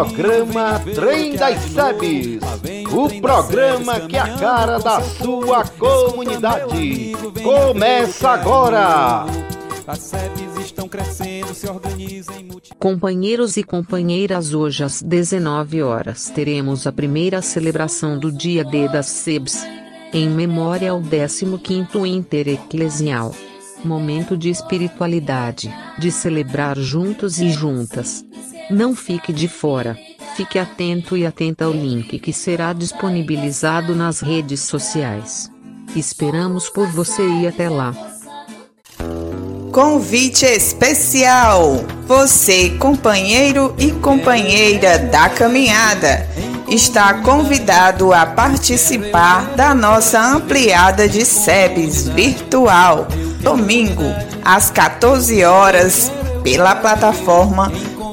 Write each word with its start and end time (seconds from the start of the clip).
Programa 0.00 0.80
Trem 0.94 1.36
das 1.36 1.60
Sebes. 1.60 2.40
O 2.90 3.20
programa 3.20 4.00
que 4.00 4.16
é 4.16 4.20
a 4.20 4.34
cara 4.38 4.78
da 4.78 5.02
sua 5.02 5.62
comunidade. 5.78 7.12
Começa 7.42 8.30
agora. 8.30 9.26
As 9.86 9.98
SEBs 9.98 10.64
estão 10.64 10.88
crescendo, 10.88 11.52
se 11.52 11.68
organizem. 11.68 12.48
Companheiros 12.78 13.58
e 13.58 13.62
companheiras, 13.62 14.54
hoje 14.54 14.84
às 14.84 15.02
19 15.02 15.82
horas 15.82 16.30
teremos 16.30 16.86
a 16.86 16.92
primeira 16.92 17.42
celebração 17.42 18.18
do 18.18 18.32
Dia 18.32 18.64
D 18.64 18.88
das 18.88 19.06
SEBs, 19.06 19.66
em 20.14 20.30
memória 20.30 20.92
ao 20.92 21.02
15º 21.02 22.06
Intereclesial. 22.06 23.34
Momento 23.84 24.34
de 24.34 24.48
espiritualidade, 24.48 25.70
de 25.98 26.10
celebrar 26.10 26.78
juntos 26.78 27.38
e 27.38 27.50
juntas. 27.50 28.24
Não 28.70 28.94
fique 28.94 29.32
de 29.32 29.48
fora. 29.48 29.98
Fique 30.36 30.56
atento 30.56 31.16
e 31.16 31.26
atenta 31.26 31.64
ao 31.64 31.72
link 31.72 32.20
que 32.20 32.32
será 32.32 32.72
disponibilizado 32.72 33.96
nas 33.96 34.20
redes 34.20 34.60
sociais. 34.60 35.50
Esperamos 35.96 36.70
por 36.70 36.86
você 36.86 37.26
e 37.26 37.48
até 37.48 37.68
lá. 37.68 37.92
Convite 39.72 40.46
especial! 40.46 41.84
Você, 42.06 42.70
companheiro 42.78 43.74
e 43.76 43.90
companheira 43.90 44.98
da 44.98 45.28
caminhada, 45.28 46.28
está 46.68 47.14
convidado 47.14 48.12
a 48.12 48.24
participar 48.24 49.54
da 49.56 49.74
nossa 49.74 50.20
ampliada 50.20 51.08
de 51.08 51.24
SEBS 51.24 52.08
virtual, 52.08 53.08
domingo, 53.40 54.04
às 54.44 54.70
14 54.70 55.44
horas, 55.44 56.10
pela 56.42 56.74
plataforma 56.74 57.70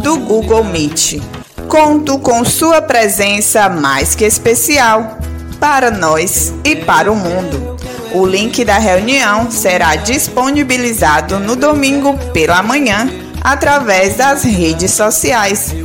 do 0.07 0.19
Google 0.19 0.63
Meet. 0.63 1.21
Conto 1.67 2.17
com 2.19 2.45
sua 2.45 2.81
presença 2.81 3.67
mais 3.67 4.15
que 4.15 4.23
especial 4.23 5.17
para 5.59 5.91
nós 5.91 6.53
e 6.63 6.77
para 6.77 7.11
o 7.11 7.15
mundo. 7.15 7.75
O 8.13 8.25
link 8.25 8.63
da 8.63 8.77
reunião 8.77 9.51
será 9.51 9.97
disponibilizado 9.97 11.39
no 11.39 11.57
domingo 11.57 12.17
pela 12.31 12.63
manhã 12.63 13.09
através 13.41 14.15
das 14.15 14.43
redes 14.43 14.91
sociais. 14.91 15.75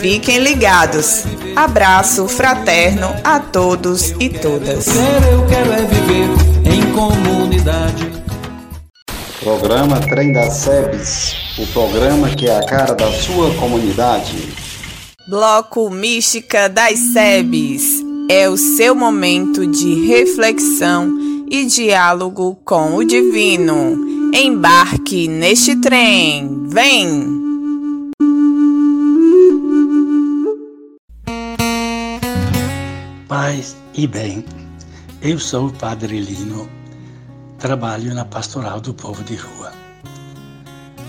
Fiquem 0.00 0.38
ligados. 0.38 1.22
Abraço 1.54 2.26
fraterno 2.26 3.14
a 3.22 3.38
todos 3.38 4.10
e 4.18 4.28
todas. 4.28 4.88
É 4.88 5.86
viver 5.86 6.30
em 6.64 6.92
comunidade. 6.92 8.10
Programa 9.40 10.00
Trem 10.00 10.32
das 10.32 10.54
Sebes, 10.54 11.47
o 11.58 11.66
programa 11.72 12.30
que 12.30 12.46
é 12.46 12.56
a 12.56 12.64
cara 12.64 12.94
da 12.94 13.10
sua 13.12 13.52
comunidade. 13.56 14.54
Bloco 15.26 15.90
Mística 15.90 16.68
das 16.68 16.96
Sebes 17.12 17.82
é 18.30 18.48
o 18.48 18.56
seu 18.56 18.94
momento 18.94 19.66
de 19.66 20.06
reflexão 20.06 21.18
e 21.50 21.66
diálogo 21.66 22.54
com 22.64 22.94
o 22.94 23.04
divino. 23.04 24.06
Embarque 24.32 25.26
neste 25.26 25.74
trem. 25.76 26.68
Vem! 26.68 27.38
Paz 33.26 33.76
e 33.94 34.06
bem. 34.06 34.44
Eu 35.20 35.40
sou 35.40 35.66
o 35.66 35.72
Padre 35.72 36.20
Lino. 36.20 36.68
Trabalho 37.58 38.14
na 38.14 38.24
Pastoral 38.24 38.80
do 38.80 38.94
Povo 38.94 39.24
de 39.24 39.34
Rua. 39.34 39.57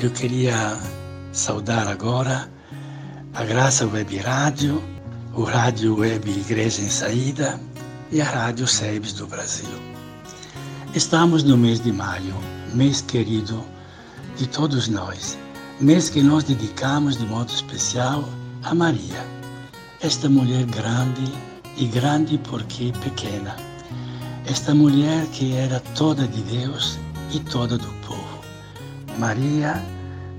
Eu 0.02 0.10
queria 0.12 0.80
saudar 1.34 1.86
agora 1.90 2.50
a 3.34 3.44
Graça 3.44 3.86
Web 3.86 4.16
Rádio, 4.20 4.82
o 5.34 5.44
Rádio 5.44 5.98
Web 5.98 6.32
Igreja 6.32 6.82
em 6.82 6.90
Saída 6.90 7.60
e 8.10 8.22
a 8.22 8.24
Rádio 8.24 8.66
SEBS 8.66 9.12
do 9.12 9.28
Brasil. 9.28 9.68
Estamos 10.96 11.44
no 11.44 11.58
mês 11.58 11.82
de 11.82 11.92
maio, 11.92 12.34
mês 12.74 13.02
querido 13.02 13.62
de 14.38 14.48
todos 14.48 14.88
nós, 14.88 15.38
mês 15.82 16.10
que 16.10 16.22
nós 16.22 16.46
dedicamos 16.46 17.18
de 17.18 17.26
modo 17.26 17.52
especial 17.52 18.24
a 18.64 18.74
Maria, 18.74 19.26
esta 20.00 20.30
mulher 20.30 20.64
grande 20.68 21.30
e 21.76 21.86
grande 21.88 22.38
porque 22.38 22.94
pequena, 23.04 23.54
esta 24.46 24.74
mulher 24.74 25.26
que 25.34 25.52
era 25.52 25.82
toda 25.94 26.26
de 26.26 26.42
Deus 26.44 26.98
e 27.34 27.40
toda 27.42 27.78
do 27.78 27.90
povo. 28.08 28.29
Maria, 29.20 29.84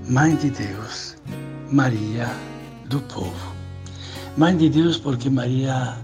Mãe 0.09 0.35
de 0.35 0.49
Deus, 0.49 1.15
Maria 1.71 2.27
do 2.87 2.99
povo. 3.01 3.55
Mãe 4.35 4.57
de 4.57 4.69
Deus 4.69 4.97
porque 4.97 5.29
Maria 5.29 5.95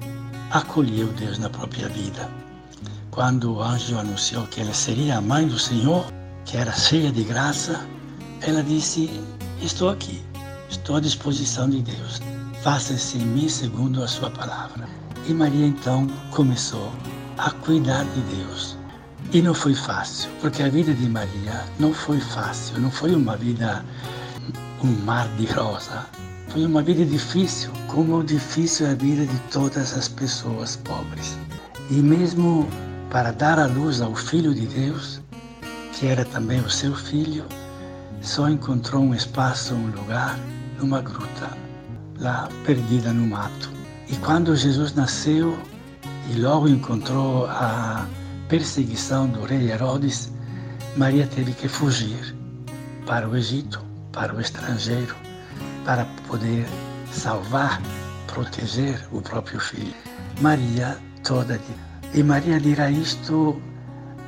acolheu 0.52 1.08
Deus 1.14 1.40
na 1.40 1.50
própria 1.50 1.90
vida. 1.90 2.30
Quando 3.10 3.56
o 3.56 3.64
anjo 3.64 3.98
anunciou 3.98 4.46
que 4.46 4.62
ela 4.62 4.76
seria 4.76 5.18
a 5.18 5.22
mãe 5.22 5.48
do 5.48 5.58
Senhor, 5.58 6.06
que 6.46 6.56
era 6.56 6.72
cheia 6.72 7.12
de 7.12 7.24
graça, 7.24 7.84
ela 8.42 8.62
disse: 8.62 9.10
Estou 9.60 9.90
aqui, 9.90 10.22
estou 10.70 10.98
à 10.98 11.00
disposição 11.00 11.68
de 11.68 11.82
Deus. 11.82 12.22
Faça-se 12.62 13.18
em 13.18 13.26
mim 13.26 13.50
segundo 13.50 14.04
a 14.04 14.08
sua 14.08 14.30
palavra. 14.30 14.88
E 15.28 15.34
Maria 15.34 15.66
então 15.66 16.06
começou 16.30 16.92
a 17.40 17.50
cuidar 17.50 18.04
de 18.04 18.22
Deus. 18.36 18.77
E 19.34 19.42
não 19.42 19.54
foi 19.54 19.76
fácil, 19.76 20.30
porque 20.40 20.64
a 20.64 20.70
vida 20.70 20.94
de 20.94 21.10
Maria 21.10 21.66
não 21.80 21.94
foi 21.94 22.20
fácil, 22.20 22.80
não 22.80 22.90
foi 22.90 23.14
uma 23.14 23.36
vida 23.36 23.84
um 24.82 24.92
mar 25.04 25.28
de 25.38 25.46
rosa. 25.48 26.06
Foi 26.48 26.66
uma 26.66 26.82
vida 26.82 27.04
difícil, 27.06 27.70
como 27.88 28.24
difícil 28.24 28.88
é 28.88 28.92
a 28.92 28.96
vida 28.96 29.26
de 29.26 29.38
todas 29.52 29.94
as 29.98 30.08
pessoas 30.08 30.78
pobres. 30.78 31.38
E 31.90 31.96
mesmo 31.96 32.68
para 33.10 33.32
dar 33.32 33.60
a 33.60 33.66
luz 33.66 34.02
ao 34.02 34.16
Filho 34.16 34.54
de 34.54 34.66
Deus, 34.66 35.22
que 35.94 36.08
era 36.08 36.24
também 36.24 36.62
o 36.62 36.70
seu 36.70 36.96
filho, 36.96 37.46
só 38.22 38.50
encontrou 38.50 39.02
um 39.02 39.14
espaço, 39.14 39.74
um 39.74 39.88
lugar, 39.88 40.40
numa 40.80 41.02
gruta, 41.02 41.50
lá 42.18 42.48
perdida 42.66 43.12
no 43.12 43.28
mato. 43.28 43.70
E 44.08 44.16
quando 44.18 44.56
Jesus 44.56 44.94
nasceu 44.94 45.58
e 46.32 46.40
logo 46.40 46.68
encontrou 46.68 47.46
a 47.48 48.06
perseguição 48.48 49.28
do 49.28 49.44
rei 49.46 49.72
Herodes, 49.72 50.32
Maria 50.96 51.28
teve 51.28 51.54
que 51.54 51.68
fugir 51.68 52.36
para 53.06 53.28
o 53.28 53.36
Egito, 53.36 53.84
para 54.12 54.34
o 54.34 54.42
estrangeiro, 54.42 55.16
para 55.86 56.06
poder 56.28 56.66
salvar, 57.12 57.82
proteger 58.28 59.02
o 59.12 59.22
próprio 59.22 59.60
filho. 59.60 59.94
Maria 60.42 60.98
toda 61.24 61.58
de 61.58 61.88
e 62.14 62.24
Maria 62.24 62.60
dirá 62.60 62.90
isto 62.90 63.62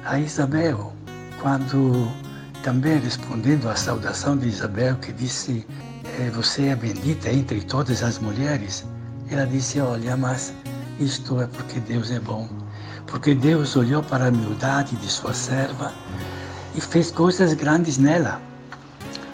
a 0.06 0.20
Isabel, 0.20 0.94
quando 1.42 2.12
também 2.62 3.00
respondendo 3.00 3.70
à 3.70 3.76
saudação 3.76 4.38
de 4.38 4.50
Isabel, 4.50 4.96
que 4.98 5.14
disse: 5.14 5.66
eh, 6.20 6.30
Você 6.32 6.68
é 6.68 6.76
bendita 6.76 7.32
entre 7.32 7.62
todas 7.62 8.04
as 8.04 8.20
mulheres. 8.20 8.86
Ela 9.30 9.46
disse: 9.46 9.80
Olha, 9.80 10.18
mas 10.18 10.54
isto 11.00 11.42
é 11.42 11.48
porque 11.48 11.80
Deus 11.80 12.12
é 12.12 12.20
bom. 12.20 12.50
Porque 13.10 13.34
Deus 13.34 13.76
olhou 13.76 14.04
para 14.04 14.26
a 14.26 14.30
humildade 14.30 14.96
de 14.96 15.08
sua 15.10 15.34
serva 15.34 15.92
e 16.76 16.82
fez 16.82 17.12
coisas 17.12 17.54
grandes 17.54 17.98
nela. 17.98 18.42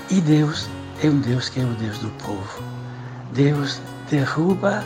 E 0.10 0.22
Deus 0.22 0.68
é 1.04 1.08
um 1.08 1.20
Deus 1.20 1.50
que 1.50 1.60
é 1.60 1.64
o 1.64 1.74
Deus 1.76 2.00
do 2.00 2.10
povo. 2.24 2.64
Deus 3.34 3.82
derruba 4.10 4.84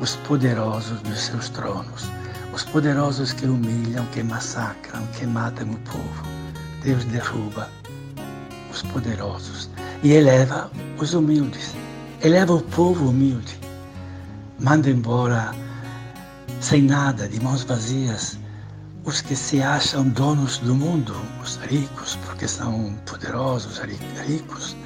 os 0.00 0.16
poderosos 0.16 1.00
dos 1.02 1.20
seus 1.20 1.48
tronos 1.50 2.08
os 2.52 2.64
poderosos 2.64 3.32
que 3.32 3.46
humilham, 3.46 4.04
que 4.06 4.22
massacram, 4.22 5.06
que 5.18 5.26
matam 5.26 5.70
o 5.70 5.76
povo. 5.78 6.24
Deus 6.82 7.04
derruba 7.04 7.68
os 8.70 8.82
poderosos 8.82 9.70
e 10.02 10.12
eleva 10.12 10.70
os 10.98 11.14
humildes. 11.14 11.74
Eleva 12.22 12.54
o 12.54 12.62
povo 12.62 13.08
humilde. 13.08 13.58
Manda 14.58 14.90
embora 14.90 15.54
sem 16.60 16.82
nada, 16.82 17.28
de 17.28 17.40
mãos 17.40 17.64
vazias, 17.64 18.38
os 19.04 19.20
que 19.20 19.34
se 19.34 19.62
acham 19.62 20.08
donos 20.08 20.58
do 20.58 20.74
mundo, 20.74 21.14
os 21.42 21.56
ricos, 21.56 22.16
porque 22.26 22.46
são 22.46 22.94
poderosos, 23.06 23.80
ricos, 24.26 24.76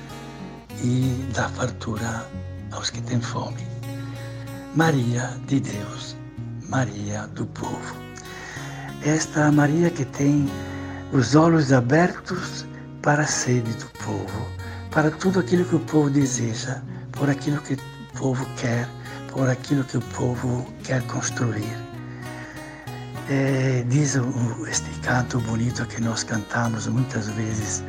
e 0.82 1.28
dá 1.34 1.48
fartura 1.50 2.26
aos 2.72 2.90
que 2.90 3.02
têm 3.02 3.20
fome. 3.20 3.66
Maria 4.74 5.30
de 5.46 5.60
Deus 5.60 6.16
Maria 6.68 7.26
do 7.28 7.46
povo. 7.46 7.94
Esta 9.04 9.52
Maria 9.52 9.90
que 9.90 10.04
tem 10.04 10.48
os 11.12 11.34
olhos 11.34 11.72
abertos 11.72 12.66
para 13.02 13.22
a 13.22 13.26
sede 13.26 13.70
do 13.74 13.86
povo, 14.04 14.48
para 14.90 15.10
tudo 15.10 15.40
aquilo 15.40 15.64
que 15.64 15.76
o 15.76 15.80
povo 15.80 16.10
deseja, 16.10 16.82
por 17.12 17.28
aquilo 17.28 17.60
que 17.60 17.74
o 17.74 18.18
povo 18.18 18.44
quer, 18.56 18.88
por 19.34 19.50
aquilo 19.50 19.82
que 19.84 19.98
o 19.98 20.00
povo 20.00 20.64
quer 20.84 21.02
construir. 21.08 21.76
É, 23.28 23.84
diz 23.88 24.16
este 24.70 24.90
canto 25.00 25.40
bonito 25.40 25.84
que 25.86 26.00
nós 26.00 26.22
cantamos 26.22 26.86
muitas 26.86 27.28
vezes, 27.30 27.82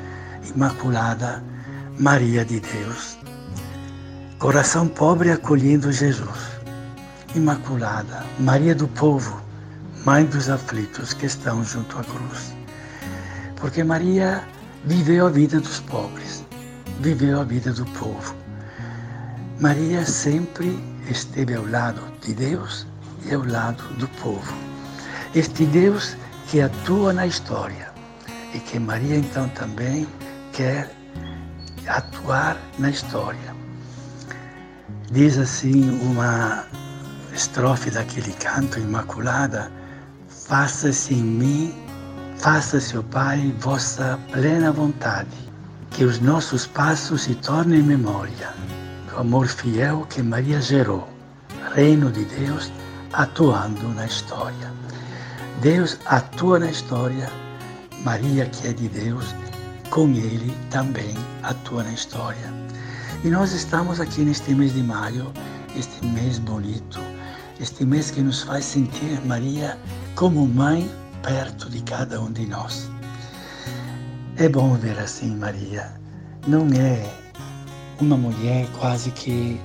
Imaculada, 0.56 1.44
Maria 2.00 2.44
de 2.44 2.60
Deus. 2.60 3.18
Coração 4.40 4.88
pobre 4.88 5.32
acolhendo 5.32 5.92
Jesus. 5.92 6.56
Imaculada, 7.36 8.24
Maria 8.40 8.74
do 8.74 8.88
povo, 8.88 9.40
Mãe 10.04 10.24
dos 10.26 10.50
aflitos 10.50 11.14
que 11.14 11.26
estão 11.26 11.64
junto 11.64 11.98
à 11.98 12.04
cruz. 12.04 12.54
Porque 13.56 13.84
Maria 13.84 14.44
viveu 14.86 15.28
a 15.28 15.30
vida 15.30 15.60
dos 15.60 15.80
pobres, 15.82 16.44
viveu 17.02 17.42
a 17.42 17.44
vida 17.44 17.74
do 17.74 17.86
povo. 17.88 18.36
Maria 19.60 20.06
sempre 20.06 20.95
esteve 21.10 21.56
ao 21.56 21.66
lado 21.68 22.02
de 22.22 22.34
Deus 22.34 22.88
e 23.26 23.34
ao 23.34 23.46
lado 23.46 23.84
do 23.96 24.08
povo. 24.20 24.54
Este 25.34 25.66
Deus 25.66 26.16
que 26.48 26.62
atua 26.62 27.14
na 27.14 27.28
história 27.28 27.92
e 28.54 28.60
que 28.60 28.80
Maria 28.80 29.18
então 29.18 29.50
também 29.50 30.08
quer 30.54 30.90
atuar 31.88 32.58
na 32.80 32.90
história. 32.90 33.56
Diz 35.12 35.38
assim 35.38 36.00
uma 36.02 36.66
estrofe 37.34 37.92
daquele 37.92 38.34
canto 38.34 38.80
Imaculada: 38.80 39.72
Faça-se 40.30 41.14
em 41.14 41.24
mim, 41.24 41.76
faça-se, 42.38 42.98
ó 42.98 43.04
Pai, 43.04 43.54
vossa 43.60 44.20
plena 44.32 44.72
vontade, 44.72 45.38
que 45.92 46.04
os 46.04 46.20
nossos 46.20 46.66
passos 46.66 47.24
se 47.24 47.36
tornem 47.36 47.84
memória 47.84 48.54
amor 49.18 49.48
fiel 49.48 50.06
que 50.10 50.22
Maria 50.22 50.62
gerou, 50.62 51.08
reino 51.74 52.12
de 52.12 52.26
Deus 52.26 52.72
atuando 53.14 53.88
na 53.96 54.06
história. 54.06 54.74
Deus 55.62 55.98
atua 56.06 56.60
na 56.60 56.70
história, 56.70 57.30
Maria, 58.04 58.46
que 58.48 58.68
é 58.68 58.74
de 58.74 58.90
Deus, 58.90 59.34
com 59.90 60.10
Ele 60.10 60.54
também 60.70 61.16
atua 61.44 61.84
na 61.84 61.94
história. 61.94 62.54
E 63.24 63.30
nós 63.30 63.54
estamos 63.54 64.00
aqui 64.00 64.22
neste 64.22 64.54
mês 64.54 64.74
de 64.74 64.84
maio, 64.84 65.32
este 65.76 66.06
mês 66.08 66.38
bonito, 66.40 67.00
este 67.60 67.86
mês 67.86 68.12
que 68.12 68.22
nos 68.22 68.44
faz 68.44 68.66
sentir 68.66 69.20
Maria 69.26 69.78
como 70.16 70.46
mãe 70.46 70.90
perto 71.24 71.70
de 71.70 71.82
cada 71.84 72.22
um 72.22 72.32
de 72.32 72.46
nós. 72.46 72.90
É 74.38 74.50
bom 74.50 74.76
ver 74.76 75.00
assim 75.00 75.36
Maria. 75.38 75.94
Não 76.46 76.68
é 76.74 77.25
uma 78.00 78.18
mulher 78.18 78.68
quase 78.80 79.12
que 79.12 79.60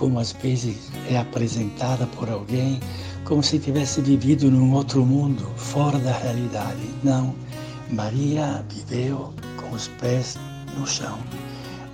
como 0.00 0.18
às 0.18 0.32
vezes 0.32 0.90
é 1.10 1.18
apresentada 1.18 2.06
por 2.06 2.30
alguém, 2.30 2.80
como 3.24 3.42
se 3.42 3.58
tivesse 3.58 4.00
vivido 4.00 4.50
num 4.50 4.72
outro 4.72 5.04
mundo, 5.04 5.44
fora 5.56 5.98
da 5.98 6.12
realidade. 6.12 6.80
Não, 7.04 7.34
Maria 7.90 8.64
viveu 8.70 9.34
com 9.58 9.74
os 9.74 9.88
pés 10.00 10.38
no 10.78 10.86
chão. 10.86 11.18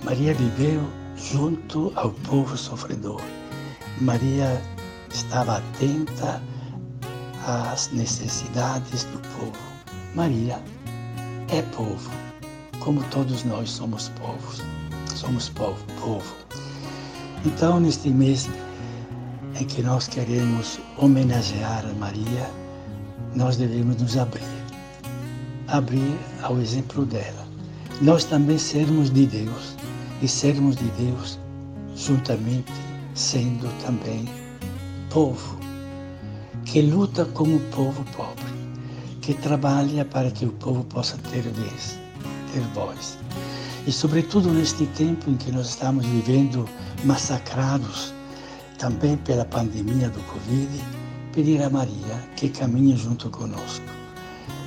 Maria 0.05 0.33
viveu 0.33 0.81
junto 1.17 1.91
ao 1.95 2.11
povo 2.11 2.55
sofredor. 2.55 3.21
Maria 3.99 4.61
estava 5.13 5.57
atenta 5.57 6.41
às 7.45 7.91
necessidades 7.91 9.03
do 9.03 9.19
povo. 9.37 9.57
Maria 10.15 10.61
é 11.49 11.61
povo, 11.75 12.09
como 12.79 13.03
todos 13.05 13.43
nós 13.43 13.69
somos 13.69 14.09
povos. 14.09 14.61
Somos 15.17 15.49
povo, 15.49 15.83
povo. 15.99 16.35
Então, 17.43 17.79
neste 17.79 18.07
mês 18.07 18.47
em 19.59 19.65
que 19.65 19.81
nós 19.81 20.07
queremos 20.07 20.79
homenagear 20.95 21.83
a 21.89 21.93
Maria, 21.95 22.47
nós 23.35 23.57
devemos 23.57 23.99
nos 23.99 24.15
abrir. 24.15 24.43
Abrir 25.69 26.15
ao 26.43 26.59
exemplo 26.59 27.03
dela. 27.03 27.47
Nós 27.99 28.25
também 28.25 28.59
sermos 28.59 29.09
de 29.09 29.25
Deus 29.25 29.75
e 30.21 30.27
sermos 30.27 30.75
de 30.75 30.85
Deus 30.91 31.39
juntamente 31.95 32.71
sendo 33.15 33.67
também 33.83 34.29
povo 35.09 35.57
que 36.63 36.79
luta 36.79 37.25
como 37.25 37.59
povo 37.71 38.05
pobre, 38.15 38.53
que 39.21 39.33
trabalha 39.33 40.05
para 40.05 40.29
que 40.29 40.45
o 40.45 40.51
povo 40.51 40.83
possa 40.83 41.17
ter 41.31 41.41
vez, 41.41 41.97
ter 42.53 42.61
voz. 42.75 43.17
E 43.87 43.91
sobretudo 43.91 44.51
neste 44.51 44.85
tempo 44.87 45.29
em 45.29 45.37
que 45.37 45.49
nós 45.49 45.69
estamos 45.69 46.05
vivendo 46.05 46.67
massacrados 47.05 48.13
também 48.77 49.15
pela 49.15 49.45
pandemia 49.45 50.09
do 50.09 50.19
Covid, 50.23 50.83
pedir 51.31 51.63
a 51.63 51.69
Maria 51.69 52.21
que 52.35 52.49
caminhe 52.49 52.97
junto 52.97 53.29
conosco. 53.29 53.85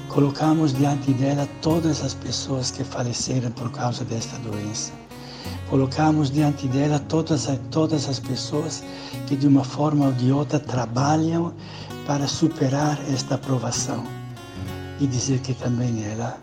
Colocamos 0.09 0.73
diante 0.73 1.13
dela 1.13 1.47
todas 1.61 2.03
as 2.03 2.15
pessoas 2.15 2.71
que 2.71 2.83
faleceram 2.83 3.51
por 3.51 3.71
causa 3.71 4.07
desta 4.07 4.39
doença. 4.39 4.91
Colocamos 5.69 6.31
diante 6.31 6.67
dela 6.67 6.99
todas, 6.99 7.47
todas 7.71 8.09
as 8.09 8.19
pessoas 8.19 8.83
que 9.27 9.37
de 9.37 9.47
uma 9.47 9.65
forma 9.65 10.07
ou 10.07 10.13
de 10.13 10.33
outra 10.33 10.59
trabalham 10.59 11.53
para 12.07 12.27
superar 12.27 12.99
esta 13.13 13.37
provação 13.37 14.03
e 14.99 15.07
dizer 15.07 15.41
que 15.41 15.53
também 15.53 16.05
ela 16.07 16.41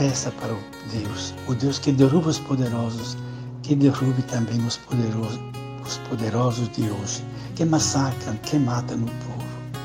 peça 0.00 0.30
para 0.40 0.54
o 0.54 0.58
Deus, 0.90 1.34
o 1.46 1.54
Deus 1.54 1.78
que 1.78 1.92
derruba 1.92 2.30
os 2.30 2.38
poderosos, 2.38 3.18
que 3.62 3.74
derrube 3.74 4.22
também 4.22 4.58
os 4.64 4.78
poderosos, 4.78 5.38
os 5.86 5.98
poderosos 6.08 6.70
de 6.70 6.90
hoje, 6.90 7.22
que 7.54 7.66
massacram, 7.66 8.34
que 8.36 8.58
matam 8.58 8.96
o 8.96 9.00
povo, 9.00 9.80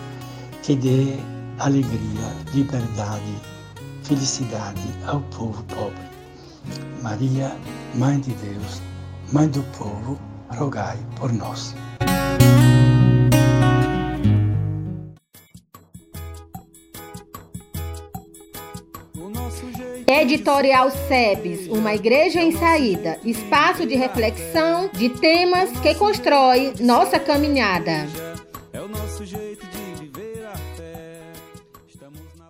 que 0.63 0.73
dê 0.73 1.17
alegria, 1.59 2.31
liberdade, 2.53 3.35
felicidade 4.03 4.88
ao 5.06 5.19
povo 5.35 5.62
pobre. 5.63 6.07
Maria, 7.03 7.53
Mãe 7.95 8.17
de 8.22 8.31
Deus, 8.36 8.81
Mãe 9.34 9.50
do 9.50 9.63
povo, 9.77 10.17
rogai 10.50 10.98
por 11.17 11.34
nós. 11.34 11.75
Editorial 20.25 20.89
SEBS, 20.89 21.67
uma 21.67 21.94
igreja 21.94 22.41
em 22.41 22.51
saída, 22.51 23.20
espaço 23.24 23.86
de 23.86 23.96
reflexão 23.96 24.89
de 24.91 25.08
temas 25.08 25.70
que 25.82 25.94
constrói 25.94 26.74
nossa 26.79 27.20
caminhada. 27.20 28.08
É 28.74 28.82
o 28.82 28.88
nosso 28.88 29.24
jeito 29.24 29.63
de 29.67 30.03
viver 30.03 30.44
a 30.48 30.58
fé. 30.75 31.22
Estamos 31.88 32.22
na 32.39 32.50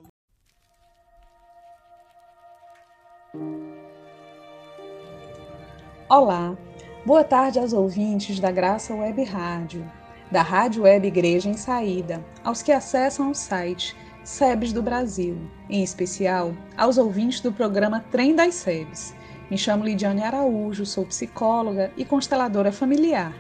Olá, 6.08 6.58
boa 7.06 7.26
tarde 7.26 7.60
aos 7.60 7.74
ouvintes 7.74 8.40
da 8.40 8.52
Graça 8.52 8.96
Web 8.96 9.22
Rádio, 9.26 9.86
da 10.32 10.42
Rádio 10.42 10.84
Web 10.84 11.10
Igreja 11.10 11.50
em 11.50 11.58
Saída, 11.58 12.24
aos 12.42 12.64
que 12.64 12.72
acessam 12.72 13.32
o 13.32 13.36
site 13.36 13.94
SEBs 14.26 14.74
do 14.74 14.82
Brasil, 14.82 15.38
em 15.70 15.84
especial 15.84 16.52
aos 16.76 16.98
ouvintes 16.98 17.40
do 17.42 17.54
programa 17.54 18.04
Trem 18.10 18.34
das 18.36 18.56
SEBs. 18.56 19.14
Me 19.52 19.58
chamo 19.58 19.86
Lidiane 19.86 20.24
Araújo, 20.24 20.84
sou 20.84 21.06
psicóloga 21.06 21.92
e 21.96 22.04
consteladora 22.04 22.72
familiar. 22.72 23.36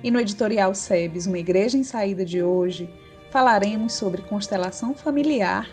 E 0.00 0.12
no 0.12 0.20
editorial 0.20 0.72
SEBs, 0.76 1.26
uma 1.26 1.40
igreja 1.40 1.76
em 1.76 1.82
saída 1.82 2.24
de 2.24 2.40
hoje, 2.40 2.88
falaremos 3.32 3.94
sobre 3.94 4.22
constelação 4.22 4.94
familiar 4.94 5.68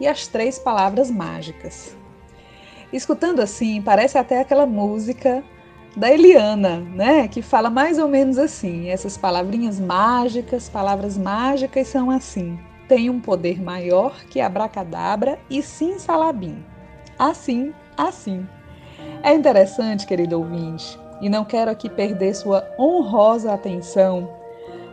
e 0.00 0.06
as 0.08 0.26
três 0.26 0.58
palavras 0.58 1.12
mágicas. 1.12 1.96
Escutando 2.92 3.38
assim, 3.38 3.80
parece 3.80 4.18
até 4.18 4.40
aquela 4.40 4.66
música 4.66 5.44
da 5.96 6.10
Eliana, 6.10 6.80
né, 6.80 7.28
que 7.28 7.40
fala 7.40 7.70
mais 7.70 8.00
ou 8.00 8.08
menos 8.08 8.36
assim: 8.36 8.88
essas 8.88 9.16
palavrinhas 9.16 9.78
mágicas, 9.78 10.68
palavras 10.68 11.16
mágicas 11.16 11.86
são 11.86 12.10
assim 12.10 12.58
tem 12.88 13.10
um 13.10 13.20
poder 13.20 13.62
maior 13.62 14.24
que 14.24 14.40
abracadabra 14.40 15.38
e 15.50 15.62
sim 15.62 15.98
salabim. 15.98 16.64
Assim, 17.18 17.72
assim. 17.96 18.46
É 19.22 19.32
interessante, 19.34 20.06
querido 20.06 20.38
ouvinte, 20.38 20.98
e 21.20 21.28
não 21.28 21.44
quero 21.44 21.70
aqui 21.70 21.90
perder 21.90 22.34
sua 22.34 22.66
honrosa 22.78 23.52
atenção, 23.52 24.28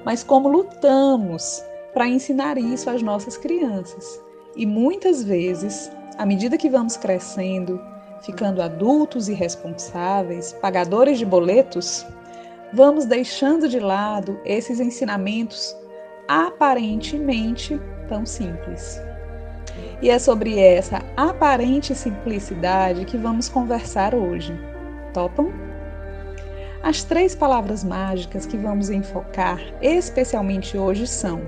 mas 0.04 0.24
como 0.24 0.50
lutamos 0.50 1.64
para 1.94 2.08
ensinar 2.08 2.58
isso 2.58 2.90
às 2.90 3.02
nossas 3.02 3.38
crianças. 3.38 4.22
E 4.56 4.66
muitas 4.66 5.24
vezes, 5.24 5.92
à 6.18 6.25
medida 6.25 6.58
que 6.58 6.70
vamos 6.70 6.98
crescendo, 6.98 7.82
ficando 8.22 8.62
adultos 8.62 9.30
e 9.30 9.34
responsáveis, 9.34 10.54
pagadores 10.54 11.18
de 11.18 11.25
boletos, 11.25 12.06
vamos 12.74 13.06
deixando 13.06 13.70
de 13.70 13.80
lado 13.80 14.40
esses 14.44 14.80
ensinamentos 14.80 15.75
aparentemente 16.27 17.79
tão 18.08 18.25
simples. 18.25 19.01
E 20.01 20.10
é 20.10 20.20
sobre 20.20 20.60
essa 20.60 21.01
aparente 21.15 21.96
simplicidade 21.96 23.05
que 23.05 23.17
vamos 23.17 23.50
conversar 23.50 24.13
hoje. 24.13 24.53
Topam? 25.13 25.51
As 26.84 27.03
três 27.03 27.34
palavras 27.34 27.84
mágicas 27.84 28.46
que 28.46 28.58
vamos 28.58 28.89
enfocar 28.89 29.60
especialmente 29.82 30.77
hoje 30.77 31.08
são 31.08 31.41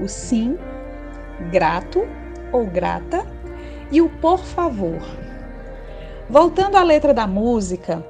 o 0.00 0.08
sim, 0.08 0.58
grato 1.50 2.06
ou 2.50 2.66
grata 2.66 3.24
e 3.90 4.00
o 4.00 4.08
por 4.08 4.40
favor. 4.40 5.00
Voltando 6.28 6.76
à 6.76 6.82
letra 6.82 7.14
da 7.14 7.26
música, 7.26 8.04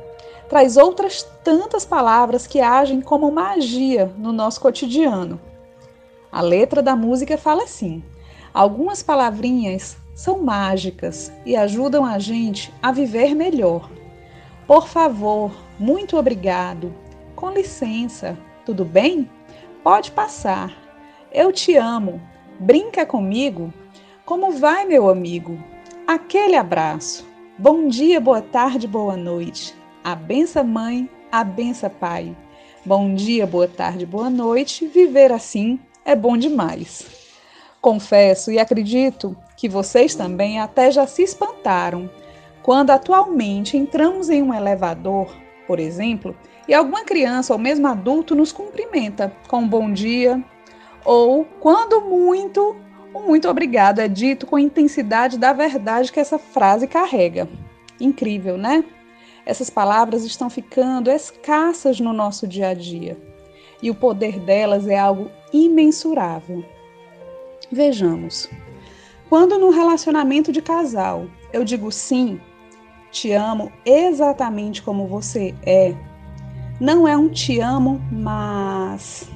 traz 0.48 0.76
outras 0.76 1.22
tantas 1.42 1.84
palavras 1.84 2.46
que 2.46 2.60
agem 2.60 3.00
como 3.00 3.30
magia 3.30 4.10
no 4.16 4.32
nosso 4.32 4.60
cotidiano. 4.60 5.51
A 6.32 6.40
letra 6.40 6.82
da 6.82 6.96
música 6.96 7.36
fala 7.36 7.64
assim: 7.64 8.02
algumas 8.54 9.02
palavrinhas 9.02 9.98
são 10.14 10.38
mágicas 10.42 11.30
e 11.44 11.54
ajudam 11.54 12.06
a 12.06 12.18
gente 12.18 12.72
a 12.82 12.90
viver 12.90 13.34
melhor. 13.34 13.90
Por 14.66 14.88
favor, 14.88 15.52
muito 15.78 16.16
obrigado. 16.16 16.94
Com 17.36 17.50
licença, 17.50 18.38
tudo 18.64 18.82
bem? 18.82 19.28
Pode 19.84 20.10
passar. 20.12 20.72
Eu 21.30 21.52
te 21.52 21.76
amo. 21.76 22.18
Brinca 22.58 23.04
comigo? 23.04 23.70
Como 24.24 24.52
vai, 24.52 24.86
meu 24.86 25.10
amigo? 25.10 25.58
Aquele 26.06 26.56
abraço. 26.56 27.26
Bom 27.58 27.88
dia, 27.88 28.18
boa 28.18 28.40
tarde, 28.40 28.86
boa 28.86 29.18
noite. 29.18 29.74
A 30.02 30.14
benção 30.14 30.64
mãe, 30.64 31.10
a 31.30 31.44
benção 31.44 31.90
pai. 31.90 32.34
Bom 32.86 33.14
dia, 33.14 33.46
boa 33.46 33.68
tarde, 33.68 34.06
boa 34.06 34.30
noite. 34.30 34.86
Viver 34.86 35.30
assim 35.30 35.78
é 36.04 36.14
bom 36.14 36.36
demais. 36.36 37.06
Confesso 37.80 38.50
e 38.50 38.58
acredito 38.58 39.36
que 39.56 39.68
vocês 39.68 40.14
também 40.14 40.60
até 40.60 40.90
já 40.90 41.06
se 41.06 41.22
espantaram 41.22 42.10
quando 42.62 42.90
atualmente 42.90 43.76
entramos 43.76 44.30
em 44.30 44.42
um 44.42 44.54
elevador, 44.54 45.34
por 45.66 45.80
exemplo, 45.80 46.36
e 46.68 46.74
alguma 46.74 47.04
criança 47.04 47.52
ou 47.52 47.58
mesmo 47.58 47.86
adulto 47.88 48.34
nos 48.34 48.52
cumprimenta 48.52 49.32
com 49.48 49.58
um 49.58 49.68
bom 49.68 49.92
dia, 49.92 50.42
ou 51.04 51.44
quando 51.58 52.00
muito, 52.02 52.76
um 53.14 53.22
muito 53.22 53.48
obrigado 53.48 53.98
é 53.98 54.06
dito 54.06 54.46
com 54.46 54.56
a 54.56 54.60
intensidade 54.60 55.38
da 55.38 55.52
verdade 55.52 56.12
que 56.12 56.20
essa 56.20 56.38
frase 56.38 56.86
carrega. 56.86 57.48
Incrível, 58.00 58.56
né? 58.56 58.84
Essas 59.44 59.68
palavras 59.68 60.24
estão 60.24 60.48
ficando 60.48 61.10
escassas 61.10 61.98
no 61.98 62.12
nosso 62.12 62.46
dia 62.46 62.68
a 62.68 62.74
dia 62.74 63.16
e 63.82 63.90
o 63.90 63.94
poder 63.94 64.38
delas 64.38 64.86
é 64.86 64.96
algo 64.96 65.30
imensurável. 65.52 66.64
Vejamos. 67.70 68.48
Quando 69.28 69.58
no 69.58 69.70
relacionamento 69.70 70.52
de 70.52 70.60
casal 70.60 71.26
eu 71.52 71.64
digo 71.64 71.90
sim, 71.90 72.40
te 73.10 73.32
amo 73.32 73.70
exatamente 73.84 74.82
como 74.82 75.06
você 75.06 75.54
é, 75.64 75.94
não 76.80 77.06
é 77.06 77.16
um 77.16 77.28
te 77.28 77.60
amo, 77.60 78.00
mas. 78.10 79.30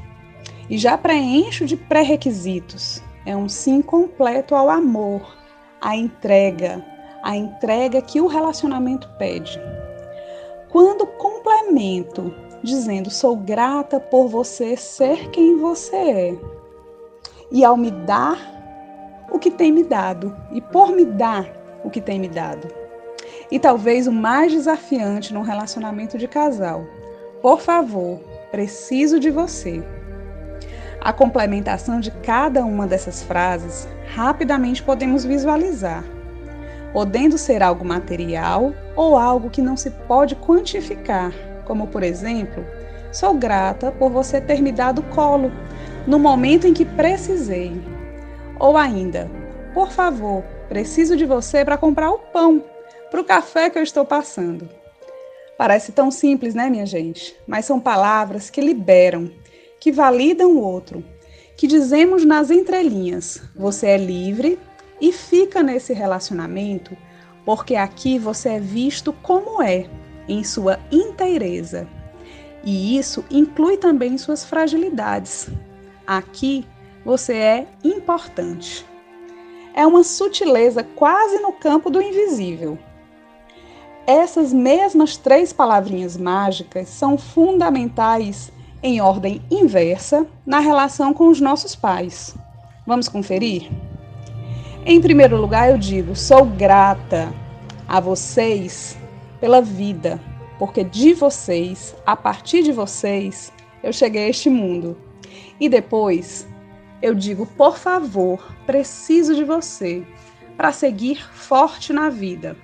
E 0.68 0.76
já 0.76 0.98
preencho 0.98 1.64
de 1.64 1.76
pré-requisitos. 1.76 3.00
É 3.24 3.36
um 3.36 3.48
sim 3.48 3.80
completo 3.80 4.54
ao 4.54 4.68
amor, 4.68 5.36
à 5.80 5.96
entrega, 5.96 6.84
a 7.22 7.36
entrega 7.36 8.02
que 8.02 8.20
o 8.20 8.26
relacionamento 8.26 9.08
pede. 9.18 9.60
Quando 10.70 11.06
complemento 11.06 12.34
dizendo 12.66 13.10
sou 13.10 13.36
grata 13.36 13.98
por 13.98 14.28
você 14.28 14.76
ser 14.76 15.30
quem 15.30 15.56
você 15.56 15.96
é, 15.96 16.38
e 17.50 17.64
ao 17.64 17.76
me 17.76 17.90
dar 17.90 18.38
o 19.30 19.38
que 19.38 19.50
tem 19.50 19.72
me 19.72 19.82
dado, 19.82 20.36
e 20.52 20.60
por 20.60 20.90
me 20.92 21.04
dar 21.04 21.46
o 21.82 21.90
que 21.90 22.00
tem 22.00 22.18
me 22.18 22.28
dado. 22.28 22.68
E 23.50 23.58
talvez 23.58 24.06
o 24.06 24.12
mais 24.12 24.52
desafiante 24.52 25.32
num 25.32 25.42
relacionamento 25.42 26.18
de 26.18 26.28
casal 26.28 26.84
por 27.46 27.60
favor, 27.60 28.18
preciso 28.50 29.20
de 29.20 29.30
você. 29.30 29.80
A 31.00 31.12
complementação 31.12 32.00
de 32.00 32.10
cada 32.10 32.64
uma 32.64 32.88
dessas 32.88 33.22
frases 33.22 33.86
rapidamente 34.14 34.82
podemos 34.82 35.24
visualizar, 35.24 36.02
podendo 36.92 37.38
ser 37.38 37.62
algo 37.62 37.84
material 37.84 38.72
ou 38.96 39.16
algo 39.16 39.48
que 39.48 39.62
não 39.62 39.76
se 39.76 39.90
pode 39.90 40.34
quantificar, 40.34 41.32
como 41.66 41.88
por 41.88 42.02
exemplo, 42.02 42.64
sou 43.12 43.34
grata 43.34 43.92
por 43.92 44.10
você 44.10 44.40
ter 44.40 44.62
me 44.62 44.72
dado 44.72 45.02
colo 45.02 45.52
no 46.06 46.18
momento 46.18 46.66
em 46.66 46.72
que 46.72 46.84
precisei. 46.84 47.72
Ou 48.58 48.76
ainda, 48.76 49.30
por 49.74 49.90
favor, 49.90 50.42
preciso 50.68 51.16
de 51.16 51.26
você 51.26 51.64
para 51.64 51.76
comprar 51.76 52.10
o 52.10 52.18
pão 52.18 52.64
para 53.10 53.20
o 53.20 53.24
café 53.24 53.70
que 53.70 53.78
eu 53.78 53.82
estou 53.82 54.04
passando. 54.04 54.68
Parece 55.56 55.92
tão 55.92 56.10
simples, 56.10 56.54
né, 56.54 56.68
minha 56.68 56.86
gente? 56.86 57.36
Mas 57.46 57.64
são 57.64 57.78
palavras 57.78 58.50
que 58.50 58.60
liberam, 58.60 59.30
que 59.78 59.92
validam 59.92 60.52
o 60.52 60.60
outro, 60.60 61.04
que 61.56 61.66
dizemos 61.66 62.24
nas 62.24 62.50
entrelinhas: 62.50 63.42
você 63.54 63.88
é 63.88 63.96
livre 63.96 64.58
e 65.00 65.12
fica 65.12 65.62
nesse 65.62 65.92
relacionamento 65.92 66.96
porque 67.46 67.76
aqui 67.76 68.18
você 68.18 68.50
é 68.50 68.60
visto 68.60 69.12
como 69.12 69.62
é, 69.62 69.86
em 70.28 70.42
sua 70.44 70.78
inteireza. 70.90 71.86
E 72.64 72.96
isso 72.98 73.24
inclui 73.30 73.76
também 73.76 74.18
suas 74.18 74.44
fragilidades. 74.44 75.48
Aqui 76.06 76.66
você 77.04 77.34
é 77.34 77.66
importante. 77.84 78.84
É 79.74 79.86
uma 79.86 80.02
sutileza 80.02 80.82
quase 80.82 81.38
no 81.38 81.52
campo 81.52 81.90
do 81.90 82.00
invisível 82.00 82.78
essas 84.06 84.52
mesmas 84.52 85.16
três 85.16 85.52
palavrinhas 85.52 86.16
mágicas 86.16 86.88
são 86.88 87.18
fundamentais 87.18 88.52
em 88.82 89.00
ordem 89.00 89.42
inversa 89.50 90.26
na 90.46 90.60
relação 90.60 91.12
com 91.12 91.28
os 91.28 91.40
nossos 91.40 91.74
pais. 91.74 92.36
Vamos 92.86 93.08
conferir? 93.08 93.68
Em 94.84 95.00
primeiro 95.00 95.36
lugar, 95.36 95.70
eu 95.70 95.76
digo: 95.76 96.14
sou 96.14 96.44
grata 96.44 97.32
a 97.88 97.98
vocês 97.98 98.96
pela 99.40 99.60
vida, 99.60 100.20
porque 100.58 100.82
de 100.82 101.12
vocês, 101.12 101.94
a 102.06 102.16
partir 102.16 102.62
de 102.62 102.72
vocês, 102.72 103.52
eu 103.82 103.92
cheguei 103.92 104.26
a 104.26 104.28
este 104.28 104.48
mundo. 104.48 104.96
E 105.60 105.68
depois, 105.68 106.46
eu 107.02 107.14
digo: 107.14 107.46
por 107.46 107.76
favor, 107.76 108.54
preciso 108.66 109.34
de 109.34 109.44
você 109.44 110.04
para 110.56 110.72
seguir 110.72 111.22
forte 111.32 111.92
na 111.92 112.08
vida. 112.08 112.56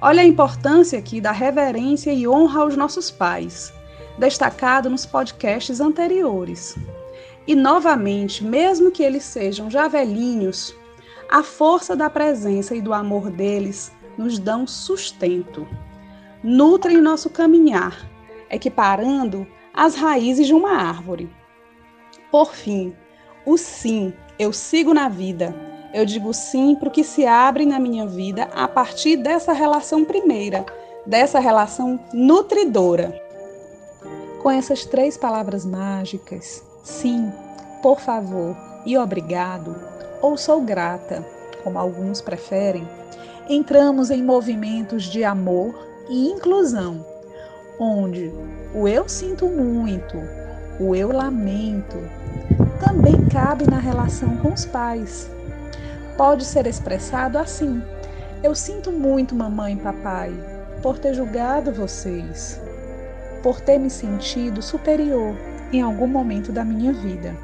Olha 0.00 0.22
a 0.22 0.26
importância 0.26 0.98
aqui 0.98 1.20
da 1.20 1.32
reverência 1.32 2.12
e 2.12 2.26
honra 2.26 2.62
aos 2.62 2.76
nossos 2.76 3.10
pais, 3.10 3.72
destacado 4.18 4.90
nos 4.90 5.06
podcasts 5.06 5.80
anteriores. 5.80 6.76
E 7.46 7.54
novamente, 7.54 8.44
mesmo 8.44 8.90
que 8.90 9.02
eles 9.02 9.24
sejam 9.24 9.70
já 9.70 9.88
velhinhos, 9.88 10.74
a 11.30 11.42
força 11.42 11.96
da 11.96 12.08
presença 12.08 12.74
e 12.74 12.80
do 12.80 12.92
amor 12.92 13.30
deles 13.30 13.92
nos 14.16 14.38
dão 14.38 14.66
sustento. 14.66 15.66
Nutrem 16.42 17.00
nosso 17.00 17.30
caminhar, 17.30 18.08
equiparando 18.50 19.46
as 19.72 19.94
raízes 19.94 20.46
de 20.46 20.54
uma 20.54 20.72
árvore. 20.72 21.30
Por 22.30 22.54
fim, 22.54 22.94
o 23.46 23.56
sim, 23.56 24.12
eu 24.38 24.52
sigo 24.52 24.92
na 24.92 25.08
vida 25.08 25.72
eu 25.92 26.06
digo 26.06 26.32
sim 26.32 26.74
para 26.74 26.88
o 26.88 26.90
que 26.90 27.04
se 27.04 27.26
abre 27.26 27.66
na 27.66 27.78
minha 27.78 28.06
vida 28.06 28.48
a 28.54 28.66
partir 28.66 29.16
dessa 29.16 29.52
relação 29.52 30.04
primeira, 30.04 30.64
dessa 31.04 31.38
relação 31.38 32.00
nutridora. 32.14 33.20
Com 34.42 34.50
essas 34.50 34.86
três 34.86 35.18
palavras 35.18 35.66
mágicas, 35.66 36.64
sim, 36.82 37.30
por 37.82 38.00
favor 38.00 38.56
e 38.86 38.96
obrigado, 38.96 39.76
ou 40.22 40.36
sou 40.36 40.62
grata, 40.62 41.24
como 41.62 41.78
alguns 41.78 42.20
preferem, 42.20 42.88
entramos 43.48 44.10
em 44.10 44.22
movimentos 44.22 45.04
de 45.04 45.24
amor 45.24 45.74
e 46.08 46.30
inclusão, 46.30 47.04
onde 47.78 48.32
o 48.74 48.86
eu 48.86 49.08
sinto 49.08 49.46
muito, 49.46 50.16
o 50.78 50.94
eu 50.94 51.10
lamento, 51.10 51.96
também 52.84 53.26
cabe 53.26 53.68
na 53.68 53.78
relação 53.78 54.36
com 54.38 54.52
os 54.52 54.64
pais, 54.64 55.30
pode 56.16 56.44
ser 56.44 56.66
expressado 56.66 57.38
assim: 57.38 57.82
Eu 58.42 58.54
sinto 58.54 58.92
muito, 58.92 59.34
mamãe 59.34 59.74
e 59.74 59.76
papai, 59.76 60.32
por 60.82 60.98
ter 60.98 61.14
julgado 61.14 61.72
vocês, 61.72 62.60
por 63.42 63.60
ter 63.60 63.78
me 63.78 63.90
sentido 63.90 64.62
superior 64.62 65.34
em 65.72 65.80
algum 65.80 66.06
momento 66.06 66.52
da 66.52 66.64
minha 66.64 66.92
vida. 66.92 67.34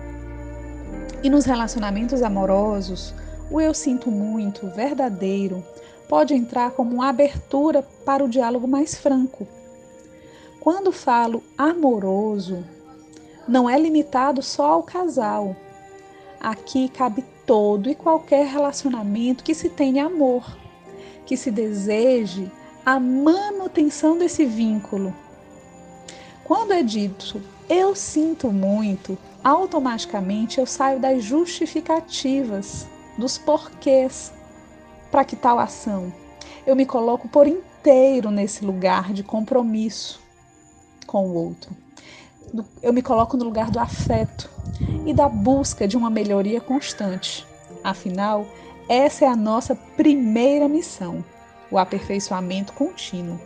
E 1.23 1.29
nos 1.29 1.45
relacionamentos 1.45 2.23
amorosos, 2.23 3.13
o 3.51 3.61
eu 3.61 3.75
sinto 3.75 4.11
muito 4.11 4.69
verdadeiro 4.69 5.65
pode 6.09 6.35
entrar 6.35 6.71
como 6.71 6.95
uma 6.95 7.09
abertura 7.09 7.83
para 8.05 8.25
o 8.25 8.29
diálogo 8.29 8.67
mais 8.67 8.95
franco. 8.95 9.47
Quando 10.59 10.91
falo 10.91 11.43
amoroso, 11.57 12.65
não 13.47 13.69
é 13.69 13.79
limitado 13.79 14.43
só 14.43 14.73
ao 14.73 14.83
casal. 14.83 15.55
Aqui 16.41 16.89
cabe 16.89 17.25
todo 17.47 17.89
e 17.89 17.95
qualquer 17.95 18.47
relacionamento 18.47 19.45
que 19.45 19.55
se 19.55 19.69
tenha 19.69 20.07
amor, 20.07 20.57
que 21.27 21.37
se 21.37 21.51
deseje 21.51 22.51
a 22.85 22.99
manutenção 22.99 24.17
desse 24.17 24.45
vínculo. 24.45 25.15
Quando 26.45 26.73
é 26.73 26.83
dito 26.83 27.43
eu 27.69 27.95
sinto 27.95 28.51
muito, 28.51 29.19
automaticamente 29.45 30.59
eu 30.59 30.65
saio 30.65 30.99
das 30.99 31.23
justificativas, 31.23 32.87
dos 33.19 33.37
porquês 33.37 34.33
para 35.11 35.25
que 35.25 35.37
tal 35.37 35.59
ação. 35.59 36.13
eu 36.67 36.77
me 36.77 36.85
coloco 36.85 37.29
por 37.29 37.47
inteiro 37.47 38.31
nesse 38.31 38.65
lugar 38.65 39.13
de 39.13 39.23
compromisso 39.23 40.21
com 41.07 41.27
o 41.27 41.35
outro. 41.35 41.71
Eu 42.83 42.93
me 42.93 43.03
coloco 43.03 43.37
no 43.37 43.45
lugar 43.45 43.71
do 43.71 43.79
afeto 43.79 44.51
e 45.07 45.15
da 45.15 45.29
busca 45.29 45.89
de 45.89 45.97
uma 45.97 46.11
melhoria 46.11 46.61
constante. 46.61 47.47
Afinal, 47.83 48.47
essa 48.89 49.25
é 49.25 49.29
a 49.29 49.37
nossa 49.37 49.75
primeira 49.75 50.69
missão, 50.69 51.25
o 51.71 51.79
aperfeiçoamento 51.79 52.73
contínuo. 52.73 53.41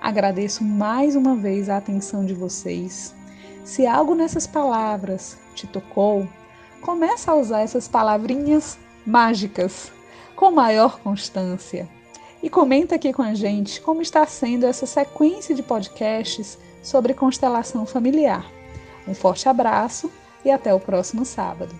Agradeço 0.00 0.62
mais 0.62 1.16
uma 1.16 1.34
vez 1.34 1.68
a 1.68 1.76
atenção 1.76 2.24
de 2.24 2.34
vocês. 2.34 3.14
Se 3.64 3.86
algo 3.86 4.14
nessas 4.14 4.46
palavras 4.46 5.38
te 5.54 5.66
tocou, 5.66 6.28
começa 6.82 7.32
a 7.32 7.34
usar 7.34 7.60
essas 7.62 7.88
palavrinhas 7.88 8.76
mágicas 9.06 9.90
com 10.34 10.50
maior 10.50 11.00
constância. 11.00 11.88
E 12.42 12.50
comenta 12.50 12.96
aqui 12.96 13.12
com 13.12 13.22
a 13.22 13.34
gente 13.34 13.80
como 13.80 14.02
está 14.02 14.26
sendo 14.26 14.66
essa 14.66 14.86
sequência 14.86 15.54
de 15.54 15.62
podcasts 15.62 16.58
sobre 16.82 17.14
constelação 17.14 17.86
familiar. 17.86 18.46
Um 19.08 19.14
forte 19.14 19.48
abraço 19.48 20.10
e 20.44 20.50
até 20.50 20.74
o 20.74 20.80
próximo 20.80 21.24
sábado. 21.24 21.74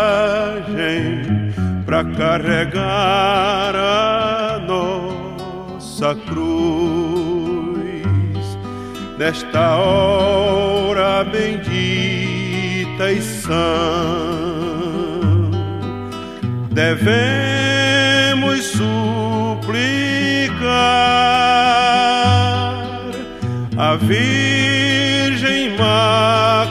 para 1.85 2.03
carregar 2.03 3.75
a 3.75 4.59
nossa 4.67 6.15
cruz 6.27 6.69
nesta 9.17 9.75
hora 9.75 11.23
bendita 11.23 13.11
e 13.11 13.21
sã. 13.21 13.53
Devemos 16.71 18.63
suplicar 18.65 18.89
a 23.77 23.95
Virgem 23.95 24.78
Imaculada 25.79 26.69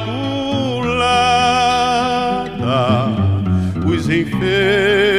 enfermos 4.11 5.18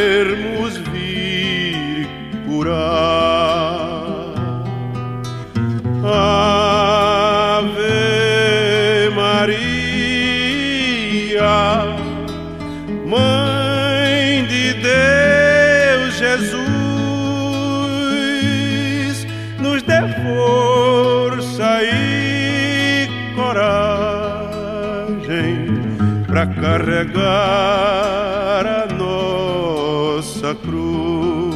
carregar 26.62 28.20
nossa 28.98 30.54
cruz 30.56 31.56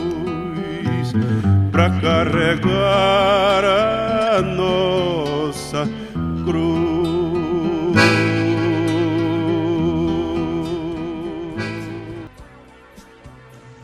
para 1.71 1.89
carregar 1.99 3.63
a 3.65 4.41
nossa 4.41 5.87
cruz. 6.45 6.83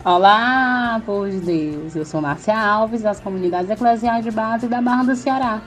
Olá, 0.05 1.01
povo 1.05 1.29
de 1.29 1.39
Deus! 1.39 1.95
Eu 1.95 2.05
sou 2.05 2.21
Márcia 2.21 2.57
Alves, 2.57 3.01
das 3.01 3.19
comunidades 3.19 3.69
eclesiais 3.69 4.23
de 4.23 4.31
base 4.31 4.67
da 4.67 4.81
Barra 4.81 5.03
do 5.03 5.15
Ceará. 5.15 5.61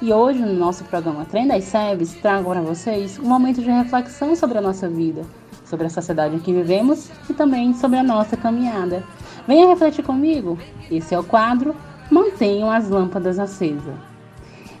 E 0.00 0.12
hoje, 0.12 0.38
no 0.38 0.54
nosso 0.54 0.84
programa 0.84 1.24
Trem 1.24 1.48
das 1.48 1.64
Sebes, 1.64 2.14
trago 2.14 2.48
para 2.48 2.60
vocês 2.60 3.18
um 3.18 3.24
momento 3.24 3.60
de 3.60 3.68
reflexão 3.68 4.36
sobre 4.36 4.56
a 4.56 4.60
nossa 4.60 4.88
vida, 4.88 5.24
sobre 5.64 5.88
a 5.88 5.90
sociedade 5.90 6.36
em 6.36 6.38
que 6.38 6.52
vivemos 6.52 7.10
e 7.28 7.34
também 7.34 7.74
sobre 7.74 7.98
a 7.98 8.02
nossa 8.04 8.36
caminhada. 8.36 9.02
Venha 9.44 9.66
refletir 9.66 10.04
comigo. 10.04 10.56
Esse 10.88 11.16
é 11.16 11.18
o 11.18 11.24
quadro 11.24 11.74
Mantenham 12.12 12.70
as 12.70 12.88
lâmpadas 12.88 13.40
acesas. 13.40 13.96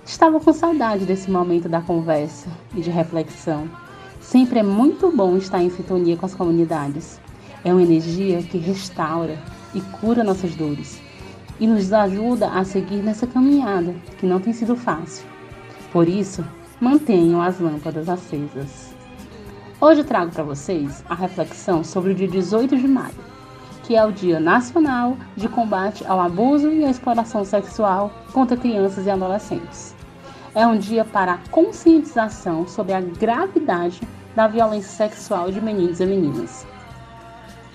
Estava 0.06 0.38
com 0.38 0.52
saudade 0.52 1.04
desse 1.04 1.28
momento 1.28 1.68
da 1.68 1.80
conversa 1.80 2.48
e 2.76 2.80
de 2.80 2.90
reflexão. 2.90 3.68
Sempre 4.20 4.60
é 4.60 4.62
muito 4.62 5.10
bom 5.10 5.36
estar 5.36 5.60
em 5.60 5.68
sintonia 5.68 6.16
com 6.16 6.26
as 6.26 6.34
comunidades. 6.34 7.20
É 7.64 7.72
uma 7.72 7.82
energia 7.82 8.40
que 8.40 8.56
restaura 8.56 9.36
e 9.74 9.80
cura 9.80 10.22
nossas 10.22 10.54
dores 10.54 11.07
e 11.60 11.66
nos 11.66 11.92
ajuda 11.92 12.48
a 12.50 12.64
seguir 12.64 13.02
nessa 13.02 13.26
caminhada 13.26 13.94
que 14.18 14.26
não 14.26 14.40
tem 14.40 14.52
sido 14.52 14.76
fácil. 14.76 15.26
Por 15.92 16.08
isso, 16.08 16.44
mantenham 16.80 17.40
as 17.42 17.58
lâmpadas 17.58 18.08
acesas. 18.08 18.94
Hoje 19.80 20.04
trago 20.04 20.32
para 20.32 20.42
vocês 20.42 21.04
a 21.08 21.14
reflexão 21.14 21.84
sobre 21.84 22.12
o 22.12 22.14
dia 22.14 22.28
18 22.28 22.76
de 22.76 22.88
maio, 22.88 23.14
que 23.84 23.96
é 23.96 24.04
o 24.04 24.12
Dia 24.12 24.38
Nacional 24.38 25.16
de 25.36 25.48
Combate 25.48 26.04
ao 26.06 26.20
Abuso 26.20 26.70
e 26.70 26.84
à 26.84 26.90
Exploração 26.90 27.44
Sexual 27.44 28.12
contra 28.32 28.56
Crianças 28.56 29.06
e 29.06 29.10
Adolescentes. 29.10 29.94
É 30.54 30.66
um 30.66 30.76
dia 30.76 31.04
para 31.04 31.34
a 31.34 31.38
conscientização 31.50 32.66
sobre 32.66 32.92
a 32.92 33.00
gravidade 33.00 34.00
da 34.34 34.46
violência 34.46 34.90
sexual 34.90 35.50
de 35.50 35.60
meninos 35.60 36.00
e 36.00 36.06
meninas. 36.06 36.66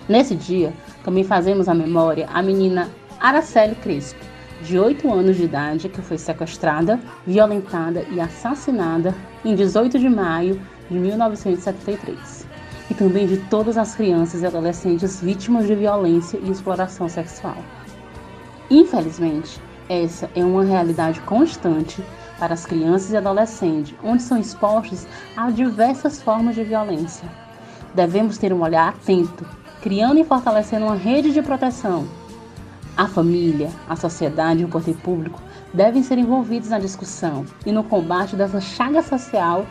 Nesse 0.07 0.35
dia, 0.35 0.73
também 1.03 1.23
fazemos 1.23 1.69
a 1.69 1.73
memória 1.73 2.27
à 2.33 2.41
menina 2.41 2.89
Araceli 3.23 3.73
Crespo, 3.75 4.19
de 4.63 4.77
8 4.77 5.09
anos 5.09 5.37
de 5.37 5.45
idade, 5.45 5.87
que 5.87 6.01
foi 6.01 6.17
sequestrada, 6.17 6.99
violentada 7.25 8.05
e 8.11 8.19
assassinada 8.19 9.15
em 9.45 9.55
18 9.55 9.97
de 9.97 10.09
maio 10.09 10.59
de 10.91 10.99
1973, 10.99 12.45
e 12.91 12.93
também 12.93 13.25
de 13.25 13.37
todas 13.37 13.77
as 13.77 13.95
crianças 13.95 14.41
e 14.41 14.45
adolescentes 14.45 15.21
vítimas 15.21 15.67
de 15.67 15.73
violência 15.73 16.37
e 16.37 16.51
exploração 16.51 17.07
sexual. 17.07 17.55
Infelizmente, 18.69 19.57
essa 19.87 20.29
é 20.35 20.43
uma 20.43 20.65
realidade 20.65 21.21
constante 21.21 22.03
para 22.37 22.53
as 22.53 22.65
crianças 22.65 23.11
e 23.11 23.15
adolescentes, 23.15 23.95
onde 24.03 24.21
são 24.21 24.37
expostos 24.37 25.07
a 25.37 25.49
diversas 25.49 26.21
formas 26.21 26.55
de 26.55 26.65
violência. 26.65 27.29
Devemos 27.95 28.37
ter 28.37 28.51
um 28.51 28.61
olhar 28.61 28.89
atento, 28.89 29.45
criando 29.81 30.19
e 30.19 30.25
fortalecendo 30.25 30.87
uma 30.87 30.95
rede 30.95 31.31
de 31.31 31.41
proteção. 31.41 32.05
A 32.95 33.07
família, 33.07 33.71
a 33.89 33.95
sociedade 33.95 34.61
e 34.61 34.65
o 34.65 34.69
poder 34.69 34.95
público 34.97 35.41
devem 35.73 36.03
ser 36.03 36.19
envolvidos 36.19 36.69
na 36.69 36.77
discussão 36.77 37.43
e 37.65 37.71
no 37.71 37.83
combate 37.83 38.35
dessa 38.35 38.61
chaga 38.61 39.01
social 39.01 39.65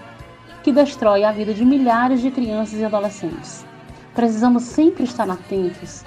que 0.65 0.73
destrói 0.73 1.23
a 1.23 1.31
vida 1.31 1.55
de 1.55 1.65
milhares 1.65 2.21
de 2.21 2.33
crianças 2.33 2.81
e 2.81 2.85
adolescentes. 2.85 3.65
Precisamos 4.13 4.65
sempre 4.65 5.05
estar 5.05 5.31
atentos 5.31 6.05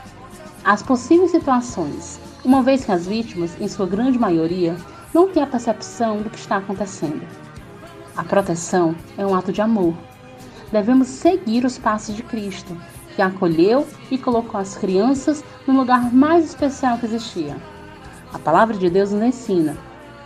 às 0.65 0.83
possíveis 0.83 1.31
situações, 1.31 2.19
uma 2.43 2.61
vez 2.61 2.83
que 2.83 2.91
as 2.91 3.07
vítimas, 3.07 3.55
em 3.61 3.67
sua 3.69 3.87
grande 3.87 4.19
maioria, 4.19 4.75
não 5.13 5.29
têm 5.29 5.41
a 5.41 5.47
percepção 5.47 6.21
do 6.21 6.29
que 6.29 6.37
está 6.37 6.57
acontecendo. 6.57 7.25
A 8.17 8.25
proteção 8.25 8.93
é 9.17 9.25
um 9.25 9.33
ato 9.33 9.53
de 9.53 9.61
amor. 9.61 9.93
Devemos 10.69 11.07
seguir 11.07 11.63
os 11.63 11.77
passos 11.77 12.13
de 12.13 12.23
Cristo, 12.23 12.75
que 13.15 13.21
acolheu 13.21 13.87
e 14.11 14.17
colocou 14.17 14.59
as 14.59 14.77
crianças 14.77 15.43
no 15.65 15.75
lugar 15.75 16.13
mais 16.13 16.45
especial 16.45 16.97
que 16.97 17.05
existia. 17.05 17.55
A 18.33 18.39
palavra 18.39 18.77
de 18.77 18.89
Deus 18.89 19.11
nos 19.11 19.23
ensina 19.23 19.77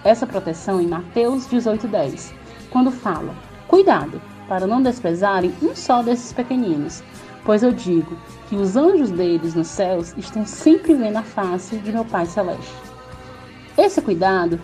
essa 0.03 0.25
proteção 0.25 0.81
em 0.81 0.87
Mateus 0.87 1.45
18:10, 1.47 2.33
quando 2.69 2.91
fala: 2.91 3.33
Cuidado, 3.67 4.21
para 4.47 4.65
não 4.65 4.81
desprezarem 4.81 5.53
um 5.61 5.75
só 5.75 6.01
desses 6.01 6.33
pequeninos, 6.33 7.03
pois 7.45 7.61
eu 7.61 7.71
digo 7.71 8.17
que 8.47 8.55
os 8.55 8.75
anjos 8.75 9.11
deles 9.11 9.53
nos 9.53 9.67
céus 9.67 10.13
estão 10.17 10.45
sempre 10.45 10.95
vendo 10.95 11.17
a 11.17 11.23
face 11.23 11.77
de 11.77 11.91
meu 11.91 12.03
Pai 12.03 12.25
celeste. 12.25 12.73
Esse 13.77 14.01
cuidado 14.01 14.59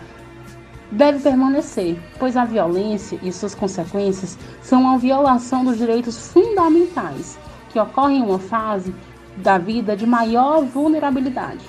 deve 0.90 1.20
permanecer, 1.20 1.98
pois 2.18 2.36
a 2.36 2.44
violência 2.44 3.18
e 3.22 3.32
suas 3.32 3.54
consequências 3.54 4.38
são 4.62 4.88
a 4.88 4.96
violação 4.96 5.64
dos 5.64 5.78
direitos 5.78 6.28
fundamentais, 6.28 7.38
que 7.76 7.80
ocorrem 7.80 8.20
em 8.20 8.22
uma 8.22 8.38
fase 8.38 8.94
da 9.36 9.58
vida 9.58 9.94
de 9.94 10.06
maior 10.06 10.64
vulnerabilidade. 10.64 11.60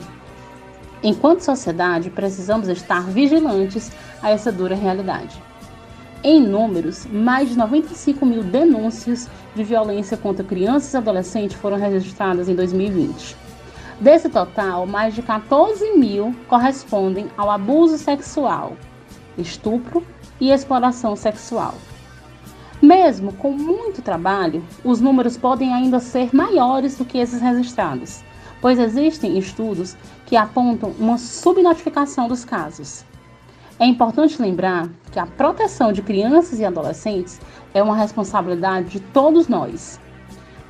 Enquanto 1.04 1.41
sociedade, 1.41 2.10
precisamos 2.10 2.70
estar 2.70 3.02
vigilantes 3.02 3.91
a 4.24 4.30
essa 4.30 4.50
dura 4.50 4.74
realidade. 4.74 5.38
Em 6.24 6.41
números, 6.41 7.06
mais 7.08 7.50
de 7.50 7.58
95 7.58 8.26
mil 8.26 8.41
denúncias 8.41 9.30
de 9.54 9.65
violência 9.65 10.15
contra 10.15 10.46
crianças 10.46 10.93
e 10.93 10.98
adolescentes 10.98 11.58
foram 11.58 11.76
registradas 11.76 12.48
em 12.48 12.56
2020. 12.56 13.36
Desse 14.00 14.30
total, 14.30 14.86
mais 14.86 15.13
de 15.13 15.22
14 15.22 15.91
mil 15.98 16.34
correspondem 16.48 17.28
ao 17.36 17.52
abuso 17.52 17.98
sexual, 17.98 18.78
estupro 19.38 20.02
e 20.39 20.52
exploração 20.52 21.17
sexual. 21.17 21.76
Mesmo 22.82 23.34
com 23.34 23.52
muito 23.52 24.04
trabalho, 24.04 24.63
os 24.84 25.02
números 25.02 25.36
podem 25.36 25.74
ainda 25.74 26.00
ser 26.00 26.34
maiores 26.34 26.96
do 26.96 27.06
que 27.06 27.18
esses 27.18 27.42
registrados, 27.42 28.24
pois 28.62 28.78
existem 28.78 29.38
estudos 29.38 29.98
que 30.28 30.36
apontam 30.36 30.92
uma 31.00 31.18
subnotificação 31.18 32.28
dos 32.28 32.46
casos. 32.46 33.04
É 33.80 33.86
importante 33.86 34.40
lembrar 34.40 34.90
que 35.12 35.20
a 35.20 35.26
proteção 35.26 35.92
de 35.92 36.04
crianças 36.04 36.60
e 36.60 36.66
adolescentes 36.66 37.40
é 37.74 37.82
uma 37.82 37.96
responsabilidade 37.96 38.90
de 38.90 39.00
todos 39.00 39.48
nós. 39.48 40.00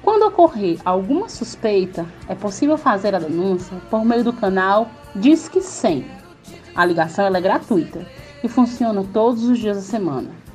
Quando 0.02 0.28
ocorrer 0.28 0.80
alguma 0.86 1.28
suspeita, 1.28 2.06
é 2.30 2.36
possível 2.36 2.78
fazer 2.78 3.14
a 3.16 3.20
denúncia 3.20 3.76
por 3.90 4.06
meio 4.06 4.24
do 4.24 4.32
canal 4.32 4.90
Disque 5.14 5.62
100. 5.62 6.06
A 6.74 6.86
ligação 6.86 7.26
é 7.26 7.42
gratuita 7.42 8.06
e 8.42 8.48
funciona 8.48 9.04
todos 9.12 9.44
os 9.44 9.60
dias 9.60 9.76
da 9.76 9.84
semana. 9.84 10.47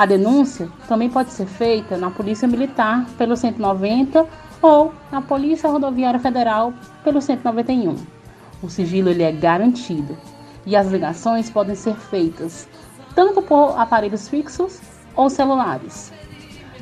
A 0.00 0.06
denúncia 0.06 0.66
também 0.88 1.10
pode 1.10 1.30
ser 1.30 1.44
feita 1.44 1.98
na 1.98 2.10
Polícia 2.10 2.48
Militar 2.48 3.04
pelo 3.18 3.36
190 3.36 4.26
ou 4.62 4.94
na 5.12 5.20
Polícia 5.20 5.68
Rodoviária 5.68 6.18
Federal 6.18 6.72
pelo 7.04 7.20
191. 7.20 7.96
O 8.62 8.70
sigilo 8.70 9.10
ele 9.10 9.22
é 9.22 9.30
garantido 9.30 10.16
e 10.64 10.74
as 10.74 10.90
ligações 10.90 11.50
podem 11.50 11.74
ser 11.74 11.94
feitas 11.96 12.66
tanto 13.14 13.42
por 13.42 13.78
aparelhos 13.78 14.26
fixos 14.26 14.80
ou 15.14 15.28
celulares. 15.28 16.10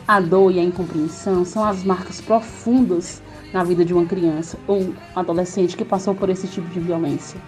A 0.07 0.21
dor 0.21 0.53
e 0.53 0.61
a 0.61 0.63
incompreensão 0.63 1.45
são 1.45 1.65
as 1.65 1.83
marcas 1.83 2.21
profundas 2.21 3.21
na 3.53 3.65
vida 3.65 3.85
de 3.85 3.93
uma 3.93 4.07
criança 4.07 4.57
ou 4.69 4.95
adolescente 5.17 5.77
que 5.77 5.85
passou 5.85 6.15
por 6.15 6.31
esse 6.31 6.47
tipo 6.47 6.69
de 6.69 6.79
violência. 6.79 7.41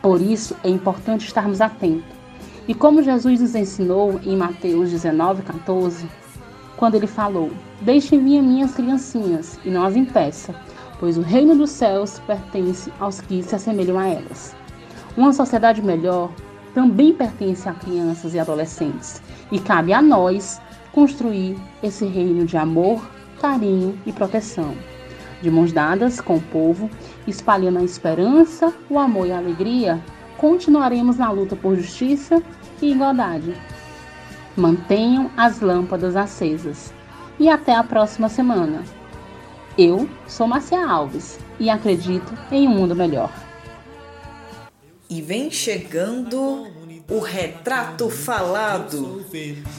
Por 0.00 0.22
isso, 0.22 0.56
é 0.64 0.70
importante 0.70 1.26
estarmos 1.26 1.60
atentos. 1.60 2.21
E 2.68 2.74
como 2.74 3.02
Jesus 3.02 3.40
nos 3.40 3.54
ensinou 3.54 4.20
em 4.24 4.36
Mateus 4.36 4.90
19, 4.90 5.42
14, 5.42 6.06
quando 6.76 6.94
ele 6.94 7.08
falou: 7.08 7.50
Deixem 7.80 8.22
vir 8.22 8.40
minhas 8.40 8.74
criancinhas 8.74 9.58
e 9.64 9.70
não 9.70 9.84
as 9.84 9.96
impeça, 9.96 10.54
pois 11.00 11.18
o 11.18 11.22
reino 11.22 11.56
dos 11.56 11.70
céus 11.70 12.20
pertence 12.20 12.92
aos 13.00 13.20
que 13.20 13.42
se 13.42 13.56
assemelham 13.56 13.98
a 13.98 14.06
elas. 14.06 14.54
Uma 15.16 15.32
sociedade 15.32 15.82
melhor 15.82 16.30
também 16.72 17.12
pertence 17.12 17.68
a 17.68 17.74
crianças 17.74 18.32
e 18.32 18.38
adolescentes 18.38 19.20
e 19.50 19.58
cabe 19.58 19.92
a 19.92 20.00
nós 20.00 20.60
construir 20.92 21.56
esse 21.82 22.06
reino 22.06 22.46
de 22.46 22.56
amor, 22.56 23.04
carinho 23.40 23.98
e 24.06 24.12
proteção. 24.12 24.72
De 25.42 25.50
mãos 25.50 25.72
dadas 25.72 26.20
com 26.20 26.36
o 26.36 26.40
povo, 26.40 26.88
espalhando 27.26 27.78
a 27.80 27.84
esperança, 27.84 28.72
o 28.88 28.98
amor 28.98 29.26
e 29.26 29.32
a 29.32 29.38
alegria, 29.38 30.00
continuaremos 30.42 31.18
na 31.18 31.30
luta 31.30 31.54
por 31.54 31.76
justiça 31.76 32.42
e 32.82 32.90
igualdade. 32.90 33.54
Mantenham 34.56 35.30
as 35.36 35.60
lâmpadas 35.60 36.16
acesas. 36.16 36.92
E 37.38 37.48
até 37.48 37.72
a 37.72 37.84
próxima 37.84 38.28
semana. 38.28 38.82
Eu 39.78 40.08
sou 40.26 40.48
Marcia 40.48 40.84
Alves 40.84 41.38
e 41.60 41.70
acredito 41.70 42.36
em 42.50 42.66
um 42.66 42.72
mundo 42.72 42.94
melhor. 42.94 43.32
E 45.08 45.22
vem 45.22 45.48
chegando 45.48 46.66
o 47.08 47.20
Retrato 47.20 48.10
Falado, 48.10 49.24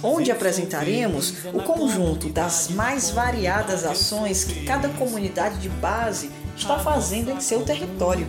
onde 0.01 0.31
apresentaremos 0.31 1.45
o 1.53 1.61
conjunto 1.61 2.29
das 2.29 2.69
mais 2.69 3.11
variadas 3.11 3.83
ações 3.83 4.45
que 4.45 4.63
cada 4.63 4.87
comunidade 4.89 5.57
de 5.59 5.69
base 5.69 6.31
está 6.55 6.79
fazendo 6.79 7.31
em 7.31 7.41
seu 7.41 7.63
território. 7.65 8.27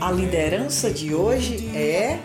A 0.00 0.12
liderança 0.12 0.90
de 0.90 1.12
hoje 1.12 1.76
é. 1.76 2.20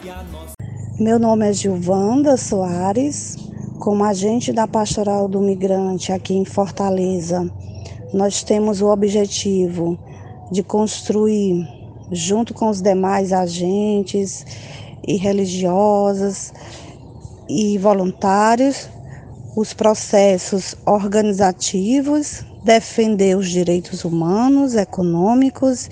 Meu 1.00 1.18
nome 1.18 1.50
é 1.50 1.54
Gilvanda 1.54 2.38
Soares, 2.38 3.36
como 3.80 4.04
agente 4.04 4.54
da 4.54 4.68
Pastoral 4.68 5.28
do 5.28 5.42
Migrante 5.42 6.12
aqui 6.12 6.36
em 6.36 6.46
Fortaleza. 6.46 7.50
Nós 8.14 8.44
temos 8.44 8.80
o 8.80 8.88
objetivo 8.88 9.98
de 10.52 10.62
construir 10.62 11.68
junto 12.12 12.54
com 12.54 12.70
os 12.70 12.80
demais 12.80 13.34
agentes 13.34 14.46
e 15.08 15.18
religiosas 15.18 16.54
e 17.50 17.80
voluntários, 17.80 18.88
os 19.56 19.74
processos 19.74 20.76
organizativos, 20.86 22.46
defender 22.64 23.36
os 23.36 23.50
direitos 23.50 24.06
humanos, 24.06 24.76
econômicos 24.76 25.90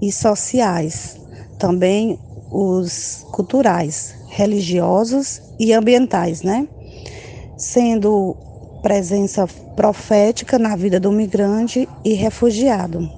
e 0.00 0.12
sociais, 0.12 1.23
também 1.58 2.18
os 2.50 3.26
culturais, 3.32 4.14
religiosos 4.28 5.40
e 5.58 5.72
ambientais, 5.72 6.42
né? 6.42 6.68
Sendo 7.56 8.36
presença 8.82 9.46
profética 9.74 10.58
na 10.58 10.76
vida 10.76 11.00
do 11.00 11.10
migrante 11.10 11.88
e 12.04 12.12
refugiado. 12.12 13.10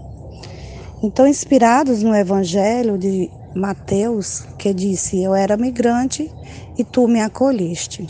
Então, 1.03 1.27
inspirados 1.27 2.03
no 2.03 2.14
Evangelho 2.14 2.96
de 2.96 3.31
Mateus, 3.55 4.44
que 4.59 4.72
disse: 4.72 5.22
Eu 5.22 5.35
era 5.35 5.57
migrante 5.57 6.31
e 6.79 6.85
tu 6.85 7.07
me 7.07 7.20
acolheste. 7.20 8.07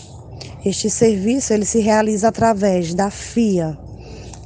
Este 0.65 0.91
serviço 0.91 1.53
ele 1.53 1.65
se 1.65 1.81
realiza 1.81 2.29
através 2.29 2.95
da 2.95 3.11
FIA, 3.11 3.79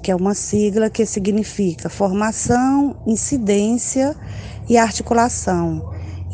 que 0.02 0.10
é 0.10 0.16
uma 0.16 0.34
sigla 0.34 0.90
que 0.90 1.04
significa 1.06 1.88
formação, 1.88 2.96
incidência 3.06 4.16
e 4.68 4.76
articulação. 4.76 5.82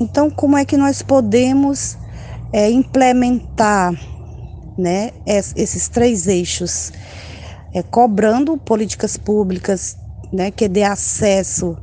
Então, 0.01 0.31
como 0.31 0.57
é 0.57 0.65
que 0.65 0.77
nós 0.77 1.03
podemos 1.03 1.97
é, 2.53 2.71
implementar 2.71 3.93
né, 4.79 5.11
esses 5.27 5.89
três 5.89 6.27
eixos? 6.27 6.93
É, 7.75 7.83
cobrando 7.83 8.57
políticas 8.57 9.17
públicas 9.17 9.97
né, 10.33 10.51
que 10.51 10.69
dê 10.69 10.83
acesso 10.83 11.77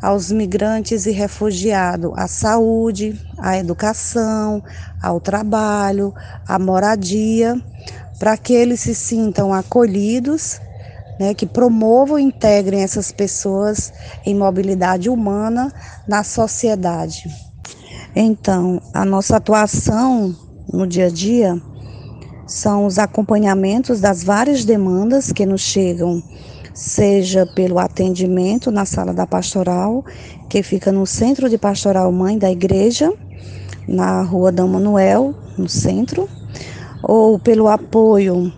aos 0.00 0.32
migrantes 0.32 1.06
e 1.06 1.10
refugiados 1.10 2.12
à 2.16 2.26
saúde, 2.26 3.20
à 3.38 3.58
educação, 3.58 4.62
ao 5.00 5.20
trabalho, 5.20 6.14
à 6.46 6.58
moradia, 6.58 7.60
para 8.18 8.36
que 8.36 8.52
eles 8.52 8.80
se 8.80 8.94
sintam 8.94 9.52
acolhidos, 9.52 10.60
né, 11.20 11.34
que 11.34 11.44
promovam 11.44 12.18
e 12.18 12.22
integrem 12.22 12.82
essas 12.82 13.12
pessoas 13.12 13.92
em 14.24 14.34
mobilidade 14.34 15.10
humana 15.10 15.70
na 16.08 16.24
sociedade. 16.24 17.28
Então, 18.16 18.80
a 18.94 19.04
nossa 19.04 19.36
atuação 19.36 20.34
no 20.72 20.86
dia 20.86 21.06
a 21.06 21.10
dia 21.10 21.60
são 22.46 22.86
os 22.86 22.98
acompanhamentos 22.98 24.00
das 24.00 24.24
várias 24.24 24.64
demandas 24.64 25.30
que 25.30 25.44
nos 25.44 25.60
chegam 25.60 26.22
seja 26.72 27.44
pelo 27.44 27.78
atendimento 27.78 28.70
na 28.70 28.86
sala 28.86 29.12
da 29.12 29.26
pastoral, 29.26 30.02
que 30.48 30.62
fica 30.62 30.90
no 30.90 31.04
Centro 31.04 31.50
de 31.50 31.58
Pastoral 31.58 32.10
Mãe 32.10 32.38
da 32.38 32.50
Igreja, 32.50 33.12
na 33.86 34.22
Rua 34.22 34.50
Dom 34.50 34.68
Manuel, 34.68 35.34
no 35.58 35.68
centro, 35.68 36.26
ou 37.02 37.38
pelo 37.38 37.68
apoio 37.68 38.50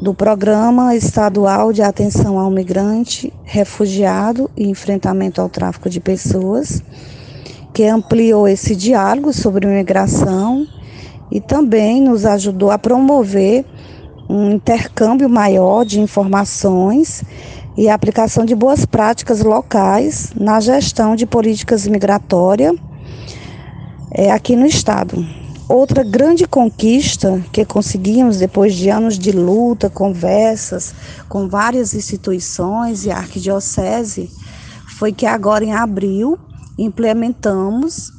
do 0.00 0.14
Programa 0.14 0.96
Estadual 0.96 1.74
de 1.74 1.82
Atenção 1.82 2.38
ao 2.38 2.50
Migrante, 2.50 3.30
Refugiado 3.44 4.50
e 4.56 4.66
Enfrentamento 4.66 5.42
ao 5.42 5.48
Tráfico 5.50 5.90
de 5.90 6.00
Pessoas, 6.00 6.82
que 7.74 7.84
ampliou 7.84 8.48
esse 8.48 8.74
diálogo 8.74 9.30
sobre 9.30 9.66
imigração 9.66 10.66
e 11.30 11.38
também 11.38 12.00
nos 12.00 12.24
ajudou 12.24 12.70
a 12.70 12.78
promover 12.78 13.66
um 14.26 14.52
intercâmbio 14.52 15.28
maior 15.28 15.84
de 15.84 16.00
informações 16.00 17.22
e 17.76 17.86
a 17.86 17.94
aplicação 17.94 18.46
de 18.46 18.54
boas 18.54 18.86
práticas 18.86 19.42
locais 19.42 20.32
na 20.34 20.60
gestão 20.60 21.14
de 21.14 21.26
políticas 21.26 21.86
migratórias 21.86 22.74
é, 24.10 24.30
aqui 24.32 24.56
no 24.56 24.64
estado. 24.64 25.26
Outra 25.70 26.02
grande 26.02 26.48
conquista 26.48 27.40
que 27.52 27.64
conseguimos 27.64 28.38
depois 28.38 28.74
de 28.74 28.90
anos 28.90 29.16
de 29.16 29.30
luta, 29.30 29.88
conversas 29.88 30.92
com 31.28 31.48
várias 31.48 31.94
instituições 31.94 33.04
e 33.04 33.10
arquidiocese 33.12 34.28
foi 34.98 35.12
que 35.12 35.24
agora 35.24 35.64
em 35.64 35.72
abril 35.72 36.36
implementamos, 36.76 38.10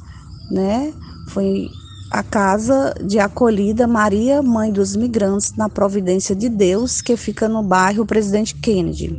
né, 0.50 0.94
foi 1.28 1.68
a 2.10 2.22
casa 2.22 2.94
de 3.04 3.18
acolhida 3.18 3.86
Maria 3.86 4.40
Mãe 4.40 4.72
dos 4.72 4.96
Migrantes 4.96 5.54
na 5.54 5.68
Providência 5.68 6.34
de 6.34 6.48
Deus, 6.48 7.02
que 7.02 7.18
fica 7.18 7.50
no 7.50 7.62
bairro 7.62 8.06
Presidente 8.06 8.54
Kennedy. 8.54 9.14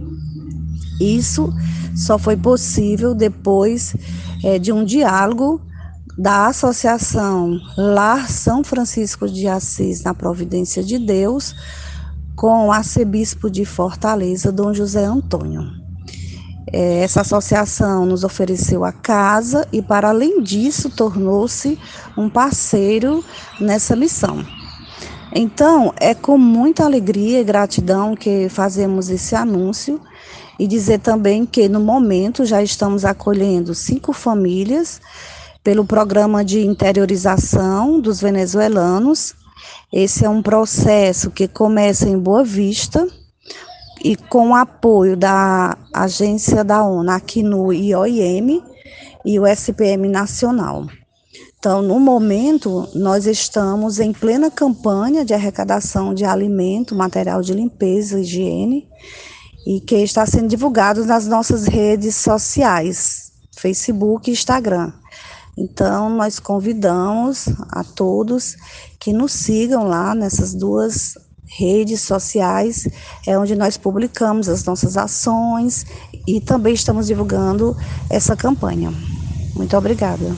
Isso 0.99 1.53
só 1.95 2.17
foi 2.17 2.35
possível 2.35 3.13
depois 3.13 3.95
é, 4.43 4.57
de 4.57 4.71
um 4.71 4.83
diálogo 4.83 5.61
da 6.17 6.47
Associação 6.47 7.59
Lar 7.77 8.29
São 8.29 8.63
Francisco 8.63 9.27
de 9.27 9.47
Assis 9.47 10.03
na 10.03 10.13
Providência 10.13 10.83
de 10.83 10.99
Deus 10.99 11.55
com 12.35 12.67
o 12.67 12.71
arcebispo 12.71 13.49
de 13.49 13.65
Fortaleza, 13.65 14.51
Dom 14.51 14.73
José 14.73 15.05
Antônio. 15.05 15.83
É, 16.71 17.03
essa 17.03 17.21
associação 17.21 18.05
nos 18.05 18.23
ofereceu 18.23 18.83
a 18.83 18.91
casa 18.91 19.67
e, 19.71 19.81
para 19.81 20.09
além 20.09 20.41
disso, 20.41 20.89
tornou-se 20.89 21.77
um 22.17 22.29
parceiro 22.29 23.23
nessa 23.59 23.95
missão. 23.95 24.43
Então, 25.35 25.93
é 25.99 26.13
com 26.13 26.37
muita 26.37 26.85
alegria 26.85 27.41
e 27.41 27.43
gratidão 27.43 28.15
que 28.15 28.49
fazemos 28.49 29.09
esse 29.09 29.35
anúncio 29.35 29.99
e 30.59 30.67
dizer 30.67 30.99
também 30.99 31.45
que, 31.45 31.67
no 31.67 31.79
momento, 31.79 32.45
já 32.45 32.61
estamos 32.61 33.03
acolhendo 33.03 33.73
cinco 33.73 34.13
famílias 34.13 35.01
pelo 35.63 35.85
programa 35.85 36.43
de 36.43 36.59
interiorização 36.59 37.99
dos 37.99 38.19
venezuelanos. 38.19 39.33
Esse 39.91 40.25
é 40.25 40.29
um 40.29 40.41
processo 40.41 41.31
que 41.31 41.47
começa 41.47 42.09
em 42.09 42.17
Boa 42.17 42.43
Vista 42.43 43.07
e 44.03 44.15
com 44.15 44.49
o 44.49 44.55
apoio 44.55 45.15
da 45.15 45.77
agência 45.93 46.63
da 46.63 46.83
ONU 46.83 47.09
aqui 47.09 47.41
no 47.41 47.71
IOIM 47.71 48.61
e 49.23 49.39
o 49.39 49.47
SPM 49.47 50.09
Nacional. 50.09 50.85
Então, 51.57 51.81
no 51.81 51.97
momento, 51.97 52.89
nós 52.93 53.25
estamos 53.25 53.97
em 54.01 54.11
plena 54.11 54.51
campanha 54.51 55.23
de 55.23 55.33
arrecadação 55.33 56.13
de 56.13 56.25
alimento, 56.25 56.93
material 56.93 57.41
de 57.41 57.53
limpeza, 57.53 58.19
higiene, 58.19 58.85
e 59.65 59.79
que 59.79 59.95
está 59.95 60.25
sendo 60.25 60.49
divulgado 60.49 61.05
nas 61.05 61.25
nossas 61.25 61.65
redes 61.65 62.17
sociais, 62.17 63.31
Facebook 63.55 64.29
e 64.29 64.33
Instagram. 64.33 64.91
Então, 65.57 66.09
nós 66.09 66.39
convidamos 66.39 67.45
a 67.69 67.83
todos 67.83 68.55
que 68.99 69.13
nos 69.13 69.31
sigam 69.31 69.87
lá 69.87 70.15
nessas 70.15 70.53
duas 70.53 71.15
redes 71.45 72.01
sociais, 72.01 72.87
é 73.27 73.37
onde 73.37 73.55
nós 73.55 73.77
publicamos 73.77 74.49
as 74.49 74.63
nossas 74.63 74.97
ações 74.97 75.85
e 76.27 76.41
também 76.41 76.73
estamos 76.73 77.07
divulgando 77.07 77.77
essa 78.09 78.35
campanha. 78.35 78.91
Muito 79.55 79.77
obrigada. 79.77 80.35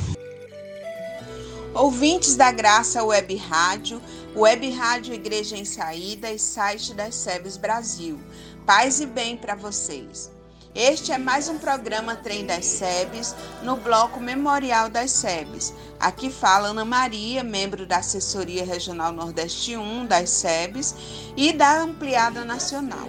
Ouvintes 1.73 2.35
da 2.35 2.51
Graça 2.51 3.03
Web 3.03 3.35
Rádio, 3.35 4.01
Web 4.35 4.69
Rádio 4.71 5.13
Igreja 5.13 5.57
em 5.57 5.65
Saída 5.65 6.31
e 6.31 6.39
site 6.39 6.93
das 6.93 7.15
SEBS 7.15 7.57
Brasil. 7.57 8.19
Paz 8.65 8.99
e 8.99 9.05
bem 9.05 9.37
para 9.37 9.55
vocês. 9.55 10.34
Este 10.75 11.13
é 11.13 11.17
mais 11.17 11.47
um 11.47 11.57
programa 11.57 12.17
Trem 12.17 12.45
das 12.45 12.65
SEBs, 12.65 13.33
no 13.63 13.77
bloco 13.77 14.19
Memorial 14.19 14.89
das 14.89 15.09
SEBs. 15.11 15.73
Aqui 15.97 16.29
fala 16.29 16.67
Ana 16.67 16.83
Maria, 16.83 17.45
membro 17.45 17.85
da 17.85 17.99
Assessoria 17.99 18.65
Regional 18.65 19.13
Nordeste 19.13 19.77
1 19.77 20.05
das 20.05 20.29
SEBs 20.31 20.93
e 21.37 21.53
da 21.53 21.79
Ampliada 21.79 22.43
Nacional. 22.43 23.07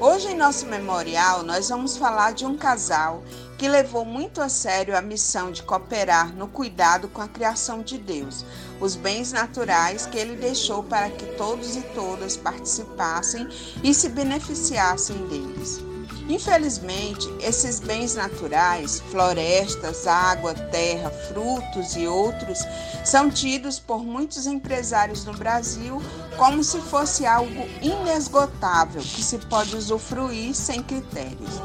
Hoje, 0.00 0.32
em 0.32 0.36
nosso 0.36 0.66
memorial, 0.66 1.44
nós 1.44 1.68
vamos 1.68 1.96
falar 1.96 2.32
de 2.32 2.44
um 2.44 2.56
casal 2.56 3.22
que 3.56 3.68
levou 3.68 4.04
muito 4.04 4.42
a 4.42 4.48
sério 4.48 4.98
a 4.98 5.00
missão 5.00 5.52
de 5.52 5.62
cooperar 5.62 6.34
no 6.34 6.48
cuidado 6.48 7.06
com 7.08 7.22
a 7.22 7.28
criação 7.28 7.82
de 7.82 7.98
Deus, 7.98 8.44
os 8.80 8.96
bens 8.96 9.30
naturais 9.30 10.06
que 10.06 10.18
ele 10.18 10.34
deixou 10.34 10.82
para 10.82 11.08
que 11.08 11.24
todos 11.36 11.76
e 11.76 11.82
todas 11.94 12.36
participassem 12.36 13.46
e 13.84 13.94
se 13.94 14.08
beneficiassem 14.08 15.16
deles. 15.28 15.95
Infelizmente, 16.28 17.32
esses 17.40 17.78
bens 17.78 18.16
naturais, 18.16 19.00
florestas, 19.10 20.06
água, 20.08 20.54
terra, 20.54 21.10
frutos 21.28 21.94
e 21.94 22.06
outros, 22.06 22.58
são 23.04 23.30
tidos 23.30 23.78
por 23.78 24.04
muitos 24.04 24.46
empresários 24.46 25.24
no 25.24 25.32
Brasil 25.34 26.02
como 26.36 26.64
se 26.64 26.80
fosse 26.80 27.24
algo 27.24 27.68
inesgotável 27.80 29.00
que 29.00 29.22
se 29.22 29.38
pode 29.38 29.76
usufruir 29.76 30.54
sem 30.54 30.82
critérios. 30.82 31.60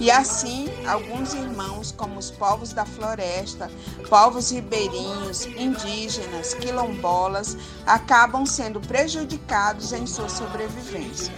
E 0.00 0.10
assim, 0.10 0.68
alguns 0.86 1.34
irmãos, 1.34 1.92
como 1.92 2.18
os 2.18 2.30
povos 2.30 2.72
da 2.72 2.86
floresta, 2.86 3.70
povos 4.08 4.50
ribeirinhos, 4.50 5.44
indígenas, 5.44 6.54
quilombolas, 6.54 7.56
acabam 7.84 8.46
sendo 8.46 8.80
prejudicados 8.80 9.92
em 9.92 10.06
sua 10.06 10.28
sobrevivência. 10.28 11.32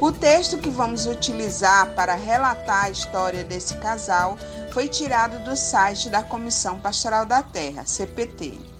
O 0.00 0.12
texto 0.12 0.58
que 0.58 0.68
vamos 0.68 1.06
utilizar 1.06 1.94
para 1.94 2.14
relatar 2.14 2.84
a 2.84 2.90
história 2.90 3.44
desse 3.44 3.76
casal 3.76 4.36
foi 4.72 4.88
tirado 4.88 5.38
do 5.44 5.56
site 5.56 6.10
da 6.10 6.22
Comissão 6.22 6.78
Pastoral 6.78 7.24
da 7.24 7.42
Terra, 7.42 7.84
CPT. 7.86 8.73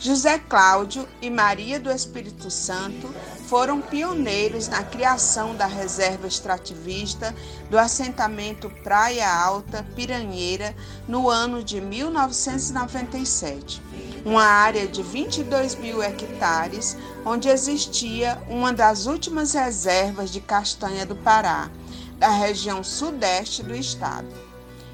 José 0.00 0.38
Cláudio 0.38 1.06
e 1.20 1.28
Maria 1.28 1.78
do 1.78 1.90
Espírito 1.90 2.50
Santo 2.50 3.14
foram 3.48 3.82
pioneiros 3.82 4.66
na 4.66 4.82
criação 4.82 5.54
da 5.54 5.66
reserva 5.66 6.26
extrativista 6.26 7.34
do 7.68 7.78
assentamento 7.78 8.70
Praia 8.82 9.30
Alta 9.30 9.86
Piranheira 9.94 10.74
no 11.06 11.28
ano 11.28 11.62
de 11.62 11.82
1997 11.82 13.82
uma 14.24 14.44
área 14.44 14.86
de 14.86 15.02
22 15.02 15.74
mil 15.76 16.02
hectares, 16.02 16.94
onde 17.24 17.48
existia 17.48 18.38
uma 18.48 18.70
das 18.72 19.06
últimas 19.06 19.54
reservas 19.54 20.30
de 20.30 20.42
castanha 20.42 21.06
do 21.06 21.16
Pará, 21.16 21.70
da 22.18 22.28
região 22.28 22.84
sudeste 22.84 23.62
do 23.62 23.74
estado. 23.74 24.49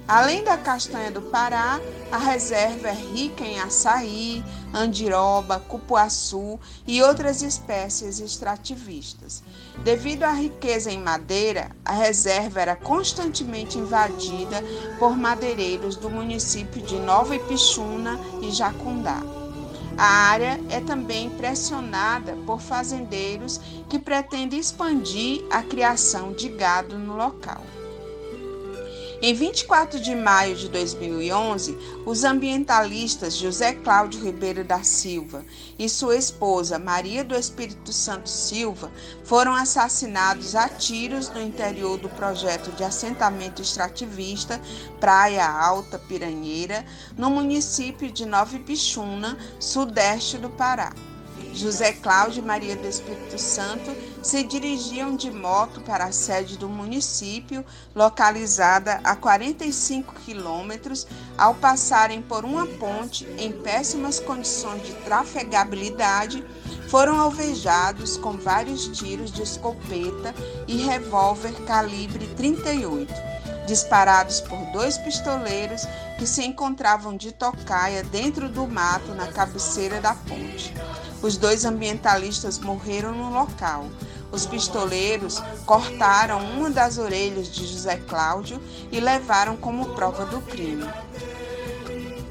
Além 0.08 0.44
da 0.44 0.56
castanha 0.56 1.10
do 1.10 1.20
Pará, 1.20 1.80
a 2.12 2.18
reserva 2.18 2.88
é 2.88 2.92
rica 2.92 3.42
em 3.42 3.58
açaí, 3.58 4.44
andiroba, 4.72 5.58
cupuaçu 5.58 6.60
e 6.86 7.02
outras 7.02 7.42
espécies 7.42 8.20
extrativistas. 8.20 9.42
Devido 9.82 10.22
à 10.22 10.30
riqueza 10.30 10.92
em 10.92 11.02
madeira, 11.02 11.72
a 11.84 11.90
reserva 11.90 12.60
era 12.60 12.76
constantemente 12.76 13.78
invadida 13.78 14.62
por 14.96 15.16
madeireiros 15.16 15.96
do 15.96 16.08
município 16.08 16.80
de 16.82 16.94
Nova 17.00 17.34
Ipixuna 17.34 18.16
e 18.40 18.52
Jacundá. 18.52 19.20
A 19.98 20.04
área 20.04 20.60
é 20.70 20.78
também 20.78 21.30
pressionada 21.30 22.36
por 22.46 22.60
fazendeiros 22.60 23.60
que 23.88 23.98
pretendem 23.98 24.60
expandir 24.60 25.44
a 25.50 25.64
criação 25.64 26.32
de 26.32 26.48
gado 26.50 26.96
no 26.96 27.16
local. 27.16 27.62
Em 29.22 29.32
24 29.32 29.98
de 29.98 30.14
maio 30.14 30.54
de 30.54 30.68
2011, 30.68 31.76
os 32.04 32.22
ambientalistas 32.22 33.34
José 33.34 33.72
Cláudio 33.72 34.22
Ribeiro 34.22 34.62
da 34.62 34.82
Silva 34.82 35.42
e 35.78 35.88
sua 35.88 36.16
esposa 36.16 36.78
Maria 36.78 37.24
do 37.24 37.34
Espírito 37.34 37.94
Santo 37.94 38.28
Silva 38.28 38.92
foram 39.24 39.54
assassinados 39.54 40.54
a 40.54 40.68
tiros 40.68 41.30
no 41.30 41.40
interior 41.40 41.96
do 41.96 42.10
projeto 42.10 42.70
de 42.72 42.84
assentamento 42.84 43.62
extrativista 43.62 44.60
Praia 45.00 45.48
Alta 45.48 45.98
Piranheira, 45.98 46.84
no 47.16 47.30
município 47.30 48.12
de 48.12 48.26
Nova 48.26 48.54
Ipixuna, 48.54 49.38
sudeste 49.58 50.36
do 50.36 50.50
Pará. 50.50 50.92
José 51.56 51.92
Cláudio 51.92 52.42
e 52.42 52.46
Maria 52.46 52.76
do 52.76 52.86
Espírito 52.86 53.38
Santo 53.38 53.90
se 54.22 54.42
dirigiam 54.42 55.16
de 55.16 55.30
moto 55.30 55.80
para 55.80 56.04
a 56.04 56.12
sede 56.12 56.58
do 56.58 56.68
município, 56.68 57.64
localizada 57.94 59.00
a 59.02 59.16
45 59.16 60.14
quilômetros, 60.16 61.06
ao 61.38 61.54
passarem 61.54 62.20
por 62.20 62.44
uma 62.44 62.66
ponte 62.66 63.26
em 63.38 63.52
péssimas 63.52 64.20
condições 64.20 64.82
de 64.82 64.92
trafegabilidade, 64.96 66.44
foram 66.88 67.18
alvejados 67.18 68.18
com 68.18 68.32
vários 68.32 68.88
tiros 68.88 69.32
de 69.32 69.42
escopeta 69.42 70.34
e 70.68 70.76
revólver 70.76 71.52
calibre 71.64 72.26
38, 72.36 73.12
disparados 73.66 74.42
por 74.42 74.58
dois 74.72 74.98
pistoleiros 74.98 75.82
que 76.18 76.26
se 76.26 76.44
encontravam 76.44 77.16
de 77.16 77.32
tocaia 77.32 78.04
dentro 78.04 78.48
do 78.48 78.66
mato 78.66 79.14
na 79.14 79.26
cabeceira 79.26 80.00
da 80.00 80.14
ponte. 80.14 80.72
Os 81.22 81.36
dois 81.36 81.64
ambientalistas 81.64 82.58
morreram 82.58 83.12
no 83.12 83.30
local. 83.30 83.86
Os 84.30 84.44
pistoleiros 84.44 85.42
cortaram 85.64 86.38
uma 86.52 86.70
das 86.70 86.98
orelhas 86.98 87.50
de 87.50 87.66
José 87.66 87.96
Cláudio 87.96 88.60
e 88.92 89.00
levaram 89.00 89.56
como 89.56 89.94
prova 89.94 90.26
do 90.26 90.40
crime. 90.42 90.84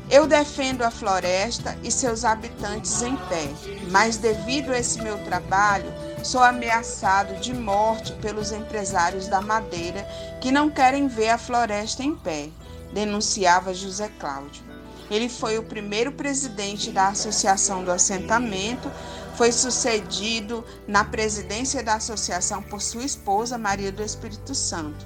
Eu 0.10 0.28
defendo 0.28 0.84
a 0.84 0.92
floresta 0.92 1.76
e 1.84 1.90
seus 1.90 2.24
habitantes 2.24 3.02
em 3.02 3.16
pé, 3.16 3.50
mas 3.90 4.18
devido 4.18 4.72
a 4.72 4.78
esse 4.78 5.02
meu 5.02 5.18
trabalho, 5.26 5.92
sou 6.24 6.44
ameaçado 6.44 7.40
de 7.40 7.54
morte 7.54 8.14
pelos 8.14 8.52
empresários 8.52 9.28
da 9.28 9.42
madeira 9.42 10.08
que 10.40 10.52
não 10.52 10.70
querem 10.70 11.08
ver 11.08 11.30
a 11.30 11.40
floresta 11.40 12.04
em 12.04 12.16
pé, 12.16 12.50
denunciava 12.94 13.74
José 13.74 14.10
Cláudio. 14.20 14.75
Ele 15.10 15.30
foi 15.30 15.58
o 15.58 15.64
primeiro 15.64 16.12
presidente 16.12 16.92
da 16.92 17.10
Associação 17.10 17.84
do 17.84 17.92
Assentamento, 17.92 18.92
foi 19.36 19.52
sucedido 19.52 20.64
na 20.88 21.04
presidência 21.04 21.84
da 21.84 21.96
associação 21.96 22.62
por 22.64 22.82
sua 22.82 23.04
esposa, 23.04 23.58
Maria 23.58 23.92
do 23.92 24.02
Espírito 24.02 24.56
Santo. 24.56 25.06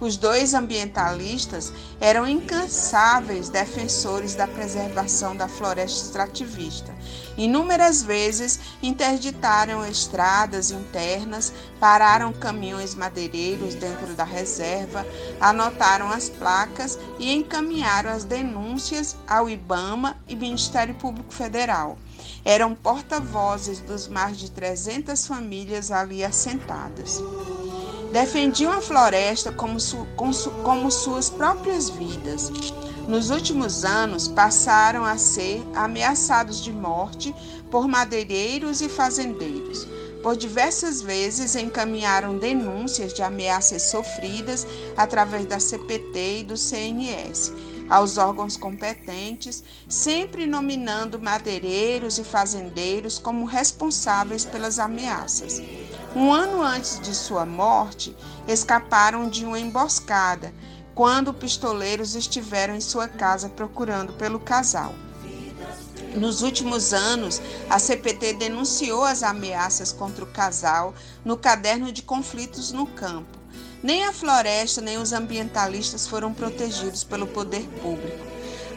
Os 0.00 0.16
dois 0.16 0.54
ambientalistas 0.54 1.72
eram 2.00 2.26
incansáveis 2.26 3.48
defensores 3.48 4.36
da 4.36 4.46
preservação 4.46 5.34
da 5.34 5.48
floresta 5.48 6.06
extrativista. 6.06 6.94
Inúmeras 7.36 8.02
vezes 8.02 8.60
interditaram 8.80 9.84
estradas 9.84 10.70
internas, 10.70 11.52
pararam 11.80 12.32
caminhões 12.32 12.94
madeireiros 12.94 13.74
dentro 13.74 14.14
da 14.14 14.24
reserva, 14.24 15.04
anotaram 15.40 16.10
as 16.10 16.28
placas 16.28 16.96
e 17.18 17.32
encaminharam 17.32 18.10
as 18.10 18.22
denúncias 18.22 19.16
ao 19.26 19.50
IBAMA 19.50 20.16
e 20.28 20.36
Ministério 20.36 20.94
Público 20.94 21.34
Federal. 21.34 21.98
Eram 22.44 22.74
porta-vozes 22.74 23.80
dos 23.80 24.06
mais 24.06 24.38
de 24.38 24.50
300 24.50 25.26
famílias 25.26 25.90
ali 25.90 26.24
assentadas. 26.24 27.20
Defendiam 28.12 28.72
a 28.72 28.80
floresta 28.80 29.52
como, 29.52 29.78
su, 29.78 30.06
como 30.64 30.90
suas 30.90 31.28
próprias 31.28 31.90
vidas. 31.90 32.50
Nos 33.06 33.30
últimos 33.30 33.84
anos, 33.84 34.28
passaram 34.28 35.04
a 35.04 35.18
ser 35.18 35.62
ameaçados 35.74 36.62
de 36.62 36.72
morte 36.72 37.34
por 37.70 37.86
madeireiros 37.86 38.80
e 38.80 38.88
fazendeiros. 38.88 39.86
Por 40.22 40.36
diversas 40.36 41.02
vezes 41.02 41.54
encaminharam 41.54 42.38
denúncias 42.38 43.12
de 43.12 43.22
ameaças 43.22 43.82
sofridas 43.82 44.66
através 44.96 45.46
da 45.46 45.60
CPT 45.60 46.40
e 46.40 46.44
do 46.44 46.56
CNS 46.56 47.52
aos 47.88 48.18
órgãos 48.18 48.56
competentes, 48.56 49.62
sempre 49.88 50.46
nominando 50.46 51.20
madeireiros 51.20 52.18
e 52.18 52.24
fazendeiros 52.24 53.18
como 53.18 53.44
responsáveis 53.44 54.44
pelas 54.44 54.78
ameaças. 54.78 55.62
Um 56.14 56.32
ano 56.32 56.62
antes 56.62 57.00
de 57.00 57.14
sua 57.14 57.46
morte, 57.46 58.16
escaparam 58.46 59.28
de 59.28 59.44
uma 59.44 59.60
emboscada, 59.60 60.52
quando 60.94 61.32
pistoleiros 61.32 62.16
estiveram 62.16 62.74
em 62.74 62.80
sua 62.80 63.06
casa 63.06 63.48
procurando 63.48 64.12
pelo 64.14 64.40
casal. 64.40 64.94
Nos 66.16 66.42
últimos 66.42 66.92
anos, 66.92 67.40
a 67.70 67.78
CPT 67.78 68.32
denunciou 68.32 69.04
as 69.04 69.22
ameaças 69.22 69.92
contra 69.92 70.24
o 70.24 70.26
casal 70.26 70.94
no 71.24 71.36
caderno 71.36 71.92
de 71.92 72.02
conflitos 72.02 72.72
no 72.72 72.86
campo. 72.86 73.37
Nem 73.82 74.04
a 74.04 74.12
floresta 74.12 74.80
nem 74.80 74.98
os 74.98 75.12
ambientalistas 75.12 76.06
foram 76.06 76.34
protegidos 76.34 77.04
pelo 77.04 77.26
poder 77.26 77.62
público. 77.80 78.26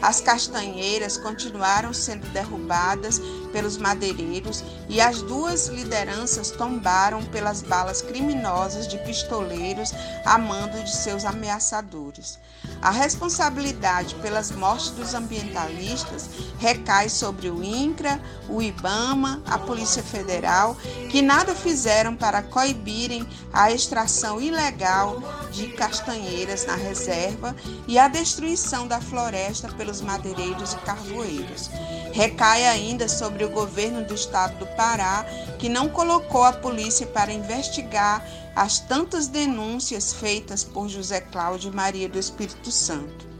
As 0.00 0.20
castanheiras 0.20 1.16
continuaram 1.16 1.92
sendo 1.92 2.26
derrubadas 2.32 3.20
pelos 3.52 3.76
madeireiros 3.76 4.64
e 4.88 5.00
as 5.00 5.22
duas 5.22 5.68
lideranças 5.68 6.50
tombaram 6.50 7.22
pelas 7.26 7.62
balas 7.62 8.02
criminosas 8.02 8.88
de 8.88 8.98
pistoleiros 8.98 9.92
a 10.24 10.38
mando 10.38 10.82
de 10.82 10.90
seus 10.90 11.24
ameaçadores. 11.24 12.38
A 12.80 12.90
responsabilidade 12.90 14.14
pelas 14.16 14.50
mortes 14.50 14.90
dos 14.90 15.14
ambientalistas 15.14 16.28
recai 16.58 17.08
sobre 17.08 17.48
o 17.48 17.62
INCRA, 17.62 18.20
o 18.48 18.60
IBAMA, 18.60 19.42
a 19.46 19.58
Polícia 19.58 20.02
Federal, 20.02 20.76
que 21.10 21.22
nada 21.22 21.54
fizeram 21.54 22.16
para 22.16 22.42
coibirem 22.42 23.26
a 23.52 23.70
extração 23.70 24.40
ilegal 24.40 25.22
de 25.52 25.68
castanheiras 25.68 26.66
na 26.66 26.74
reserva 26.74 27.54
e 27.86 27.98
a 27.98 28.08
destruição 28.08 28.88
da 28.88 29.00
floresta 29.00 29.68
pelos 29.68 30.00
madeireiros 30.00 30.72
e 30.72 30.76
carvoeiros. 30.78 31.70
Recai 32.12 32.66
ainda 32.66 33.08
sobre 33.08 33.41
o 33.44 33.50
governo 33.50 34.04
do 34.04 34.14
estado 34.14 34.58
do 34.58 34.66
Pará, 34.76 35.24
que 35.58 35.68
não 35.68 35.88
colocou 35.88 36.44
a 36.44 36.52
polícia 36.52 37.06
para 37.06 37.32
investigar 37.32 38.26
as 38.54 38.78
tantas 38.78 39.28
denúncias 39.28 40.12
feitas 40.12 40.62
por 40.62 40.88
José 40.88 41.20
Cláudio 41.20 41.72
e 41.72 41.76
Maria 41.76 42.08
do 42.08 42.18
Espírito 42.18 42.70
Santo. 42.70 43.31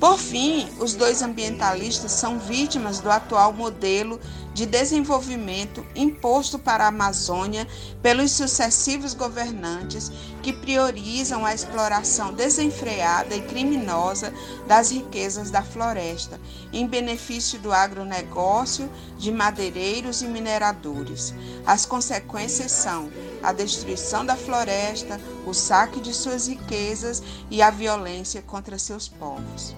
Por 0.00 0.16
fim, 0.16 0.68
os 0.78 0.94
dois 0.94 1.22
ambientalistas 1.22 2.12
são 2.12 2.38
vítimas 2.38 3.00
do 3.00 3.10
atual 3.10 3.52
modelo 3.52 4.20
de 4.54 4.64
desenvolvimento 4.64 5.84
imposto 5.92 6.56
para 6.56 6.84
a 6.84 6.88
Amazônia 6.88 7.66
pelos 8.00 8.30
sucessivos 8.30 9.12
governantes 9.12 10.12
que 10.40 10.52
priorizam 10.52 11.44
a 11.44 11.52
exploração 11.52 12.32
desenfreada 12.32 13.34
e 13.34 13.42
criminosa 13.42 14.32
das 14.68 14.92
riquezas 14.92 15.50
da 15.50 15.62
floresta, 15.62 16.40
em 16.72 16.86
benefício 16.86 17.58
do 17.58 17.72
agronegócio, 17.72 18.88
de 19.18 19.32
madeireiros 19.32 20.22
e 20.22 20.26
mineradores. 20.26 21.34
As 21.66 21.84
consequências 21.84 22.70
são 22.70 23.10
a 23.42 23.52
destruição 23.52 24.24
da 24.24 24.36
floresta, 24.36 25.20
o 25.44 25.52
saque 25.52 26.00
de 26.00 26.14
suas 26.14 26.46
riquezas 26.46 27.20
e 27.50 27.60
a 27.60 27.70
violência 27.70 28.40
contra 28.42 28.78
seus 28.78 29.08
povos. 29.08 29.74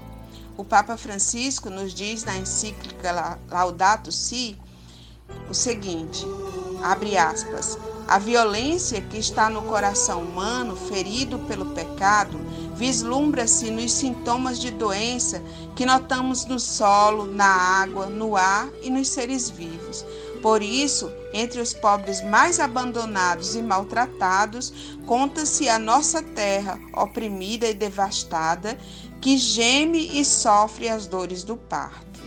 O 0.60 0.64
Papa 0.64 0.94
Francisco 0.98 1.70
nos 1.70 1.94
diz 1.94 2.22
na 2.22 2.36
encíclica 2.36 3.38
Laudato 3.48 4.12
Si 4.12 4.58
o 5.48 5.54
seguinte: 5.54 6.26
abre 6.82 7.16
aspas. 7.16 7.78
A 8.06 8.18
violência 8.18 9.00
que 9.00 9.16
está 9.16 9.48
no 9.48 9.62
coração 9.62 10.20
humano, 10.20 10.76
ferido 10.76 11.38
pelo 11.48 11.64
pecado, 11.72 12.38
vislumbra-se 12.74 13.70
nos 13.70 13.90
sintomas 13.90 14.58
de 14.58 14.70
doença 14.70 15.42
que 15.74 15.86
notamos 15.86 16.44
no 16.44 16.60
solo, 16.60 17.24
na 17.24 17.46
água, 17.46 18.04
no 18.06 18.36
ar 18.36 18.68
e 18.82 18.90
nos 18.90 19.08
seres 19.08 19.48
vivos. 19.48 20.04
Por 20.42 20.62
isso, 20.62 21.10
entre 21.32 21.60
os 21.60 21.72
pobres 21.72 22.22
mais 22.22 22.60
abandonados 22.60 23.54
e 23.54 23.62
maltratados, 23.62 24.98
conta-se 25.06 25.68
a 25.68 25.78
nossa 25.78 26.22
terra 26.22 26.78
oprimida 26.94 27.66
e 27.68 27.74
devastada, 27.74 28.78
que 29.20 29.36
geme 29.36 30.18
e 30.18 30.24
sofre 30.24 30.88
as 30.88 31.06
dores 31.06 31.44
do 31.44 31.56
parto. 31.56 32.20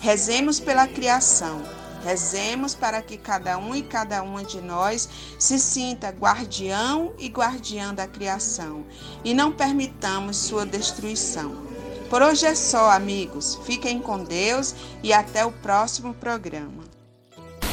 Rezemos 0.00 0.60
pela 0.60 0.86
criação, 0.86 1.62
rezemos 2.04 2.74
para 2.74 3.00
que 3.00 3.16
cada 3.16 3.56
um 3.58 3.74
e 3.74 3.82
cada 3.82 4.22
uma 4.22 4.44
de 4.44 4.60
nós 4.60 5.08
se 5.38 5.58
sinta 5.58 6.10
guardião 6.10 7.12
e 7.18 7.28
guardiã 7.28 7.94
da 7.94 8.06
criação 8.06 8.84
e 9.24 9.32
não 9.32 9.52
permitamos 9.52 10.36
sua 10.36 10.66
destruição. 10.66 11.74
Por 12.10 12.22
hoje 12.22 12.46
é 12.46 12.54
só, 12.54 12.90
amigos. 12.90 13.58
Fiquem 13.64 13.98
com 13.98 14.22
Deus 14.22 14.74
e 15.02 15.12
até 15.12 15.44
o 15.44 15.50
próximo 15.50 16.14
programa. 16.14 16.84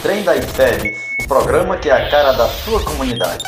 Trem 0.02 0.24
das 0.24 0.44
Sebes, 0.56 0.98
o 1.24 1.28
programa 1.28 1.78
que 1.78 1.90
é 1.90 1.94
a 1.94 2.10
cara 2.10 2.32
da 2.32 2.50
sua 2.50 2.84
comunidade. 2.84 3.44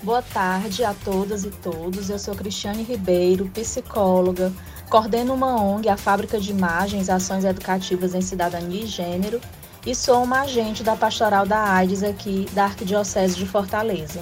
Boa 0.00 0.22
tarde 0.22 0.84
a 0.84 0.94
todas 0.94 1.44
e 1.44 1.50
todos. 1.50 2.08
Eu 2.08 2.20
sou 2.20 2.32
Cristiane 2.32 2.84
Ribeiro, 2.84 3.50
psicóloga, 3.52 4.52
coordeno 4.88 5.34
uma 5.34 5.60
ONG, 5.60 5.88
a 5.88 5.96
Fábrica 5.96 6.38
de 6.38 6.52
Imagens 6.52 7.10
Ações 7.10 7.44
Educativas 7.44 8.14
em 8.14 8.20
Cidadania 8.20 8.84
e 8.84 8.86
Gênero, 8.86 9.40
e 9.84 9.96
sou 9.96 10.22
uma 10.22 10.42
agente 10.42 10.84
da 10.84 10.94
Pastoral 10.94 11.44
da 11.44 11.60
AIDS 11.60 12.04
aqui 12.04 12.46
da 12.52 12.66
Arquidiocese 12.66 13.34
de 13.34 13.44
Fortaleza. 13.44 14.20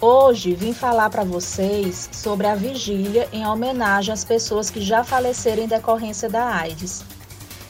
Hoje 0.00 0.54
vim 0.54 0.72
falar 0.72 1.10
para 1.10 1.22
vocês 1.22 2.08
sobre 2.10 2.46
a 2.46 2.54
vigília 2.54 3.28
em 3.30 3.46
homenagem 3.46 4.14
às 4.14 4.24
pessoas 4.24 4.70
que 4.70 4.80
já 4.80 5.04
faleceram 5.04 5.64
em 5.64 5.68
decorrência 5.68 6.30
da 6.30 6.46
AIDS. 6.46 7.04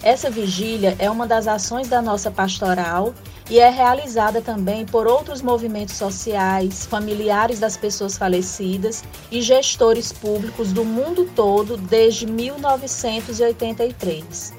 Essa 0.05 0.31
vigília 0.31 0.95
é 1.01 1.11
uma 1.11 1.27
das 1.27 1.49
ações 1.49 1.89
da 1.89 2.01
nossa 2.01 2.31
pastoral 2.31 3.13
e 3.51 3.59
é 3.59 3.71
realizada 3.71 4.43
também 4.43 4.85
por 4.85 5.07
outros 5.07 5.41
movimentos 5.41 5.95
sociais, 5.97 6.85
familiares 6.87 7.59
das 7.59 7.75
pessoas 7.77 8.19
falecidas 8.19 9.03
e 9.31 9.41
gestores 9.41 10.13
públicos 10.13 10.73
do 10.73 10.85
mundo 10.85 11.31
todo 11.35 11.77
desde 11.77 12.27
1983. 12.27 14.53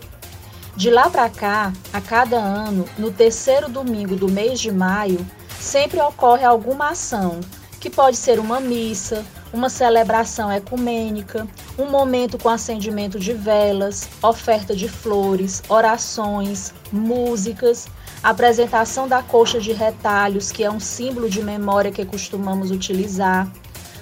De 0.75 0.89
lá 0.89 1.09
para 1.09 1.29
cá, 1.29 1.73
a 1.91 1.99
cada 1.99 2.37
ano, 2.37 2.85
no 2.97 3.11
terceiro 3.11 3.67
domingo 3.69 4.15
do 4.15 4.29
mês 4.29 4.59
de 4.59 4.71
maio, 4.71 5.25
sempre 5.59 5.99
ocorre 5.99 6.45
alguma 6.45 6.91
ação, 6.91 7.41
que 7.79 7.89
pode 7.89 8.17
ser 8.17 8.39
uma 8.39 8.59
missa, 8.59 9.25
uma 9.51 9.69
celebração 9.69 10.51
ecumênica, 10.51 11.47
um 11.77 11.89
momento 11.89 12.37
com 12.37 12.49
acendimento 12.49 13.19
de 13.19 13.33
velas, 13.33 14.07
oferta 14.21 14.75
de 14.75 14.87
flores, 14.87 15.63
orações, 15.67 16.73
músicas, 16.91 17.87
apresentação 18.24 19.07
da 19.07 19.22
coxa 19.22 19.59
de 19.59 19.72
retalhos, 19.72 20.51
que 20.51 20.63
é 20.63 20.72
um 20.72 20.80
símbolo 20.80 21.30
de 21.30 21.41
memória 21.41 21.91
que 21.91 22.05
costumamos 22.05 22.72
utilizar. 22.72 23.51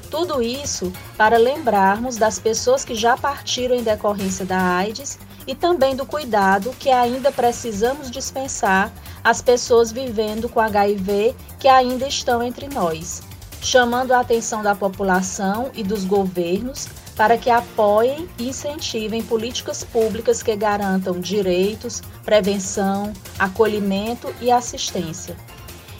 Tudo 0.09 0.41
isso 0.41 0.91
para 1.17 1.37
lembrarmos 1.37 2.17
das 2.17 2.39
pessoas 2.39 2.85
que 2.85 2.95
já 2.95 3.17
partiram 3.17 3.75
em 3.75 3.83
decorrência 3.83 4.45
da 4.45 4.59
AIDS 4.59 5.19
e 5.45 5.53
também 5.53 5.95
do 5.95 6.05
cuidado 6.05 6.73
que 6.79 6.89
ainda 6.89 7.31
precisamos 7.31 8.09
dispensar 8.09 8.91
às 9.23 9.41
pessoas 9.41 9.91
vivendo 9.91 10.47
com 10.47 10.59
HIV 10.59 11.35
que 11.59 11.67
ainda 11.67 12.07
estão 12.07 12.41
entre 12.41 12.67
nós 12.67 13.21
chamando 13.61 14.13
a 14.13 14.19
atenção 14.19 14.61
da 14.61 14.75
população 14.75 15.71
e 15.73 15.83
dos 15.83 16.05
governos 16.05 16.87
para 17.17 17.35
que 17.35 17.49
apoiem 17.49 18.29
e 18.37 18.49
incentivem 18.49 19.23
políticas 19.23 19.83
públicas 19.83 20.43
que 20.43 20.55
garantam 20.55 21.19
direitos, 21.19 22.01
prevenção, 22.23 23.11
acolhimento 23.39 24.31
e 24.39 24.51
assistência. 24.51 25.35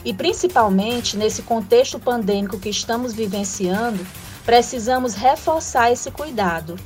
E 0.06 0.14
principalmente 0.14 1.18
nesse 1.18 1.42
contexto 1.42 2.00
pandêmico 2.00 2.60
que 2.60 2.70
estamos 2.70 3.14
vivenciando, 3.14 4.06
precisamos 4.46 5.16
reforçar 5.16 5.92
esse 5.92 6.12
cuidado. 6.12 6.78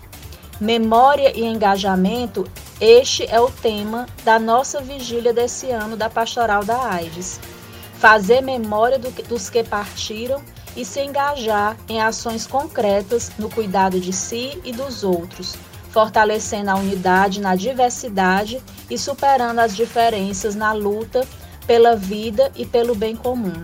Memória 0.59 1.37
e 1.37 1.43
engajamento, 1.43 2.49
este 2.79 3.25
é 3.29 3.39
o 3.39 3.51
tema 3.51 4.07
da 4.23 4.39
nossa 4.39 4.79
vigília 4.79 5.33
desse 5.33 5.69
ano 5.69 5.97
da 5.97 6.09
Pastoral 6.09 6.63
da 6.63 6.89
AIDS. 6.89 7.39
Fazer 7.99 8.41
memória 8.41 8.97
do, 8.97 9.11
dos 9.23 9.49
que 9.49 9.63
partiram 9.63 10.41
e 10.75 10.85
se 10.85 11.01
engajar 11.01 11.75
em 11.87 12.01
ações 12.01 12.47
concretas 12.47 13.31
no 13.37 13.49
cuidado 13.49 13.99
de 13.99 14.13
si 14.13 14.59
e 14.63 14.71
dos 14.71 15.03
outros, 15.03 15.55
fortalecendo 15.89 16.71
a 16.71 16.75
unidade 16.75 17.41
na 17.41 17.55
diversidade 17.55 18.61
e 18.89 18.97
superando 18.97 19.59
as 19.59 19.75
diferenças 19.75 20.55
na 20.55 20.71
luta 20.71 21.27
pela 21.67 21.95
vida 21.95 22.51
e 22.55 22.65
pelo 22.65 22.95
bem 22.95 23.15
comum. 23.15 23.61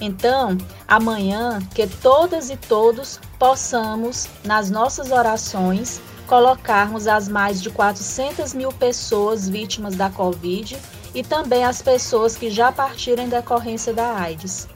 Então, 0.00 0.58
amanhã, 0.86 1.60
que 1.74 1.86
todas 1.86 2.50
e 2.50 2.56
todos 2.56 3.20
possamos, 3.38 4.28
nas 4.44 4.70
nossas 4.70 5.10
orações, 5.10 6.00
colocarmos 6.26 7.06
as 7.06 7.28
mais 7.28 7.62
de 7.62 7.70
400 7.70 8.54
mil 8.54 8.72
pessoas 8.72 9.48
vítimas 9.48 9.94
da 9.94 10.10
Covid 10.10 10.76
e 11.14 11.22
também 11.22 11.64
as 11.64 11.80
pessoas 11.80 12.36
que 12.36 12.50
já 12.50 12.72
partiram 12.72 13.24
em 13.24 13.28
decorrência 13.28 13.92
da 13.92 14.16
AIDS. 14.16 14.68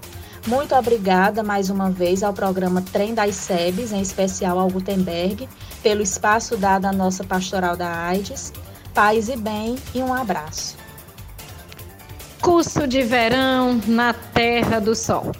Muito 0.47 0.75
obrigada 0.75 1.43
mais 1.43 1.69
uma 1.69 1.91
vez 1.91 2.23
ao 2.23 2.33
programa 2.33 2.81
Trem 2.81 3.15
das 3.15 3.35
SEBs, 3.35 3.93
em 3.93 4.01
especial 4.01 4.59
ao 4.59 4.69
Gutenberg, 4.71 5.49
pelo 5.83 6.03
espaço 6.03 6.57
dado 6.57 6.87
à 6.87 6.93
nossa 6.93 7.25
pastoral 7.25 7.77
da 7.77 7.91
AIDS. 8.07 8.53
Paz 8.95 9.29
e 9.29 9.37
bem 9.37 9.77
e 9.95 10.03
um 10.03 10.15
abraço. 10.15 10.77
Curso 12.41 12.87
de 12.87 13.03
verão 13.03 13.81
na 13.87 14.15
Terra 14.15 14.81
do 14.81 14.95
Sol. 14.95 15.33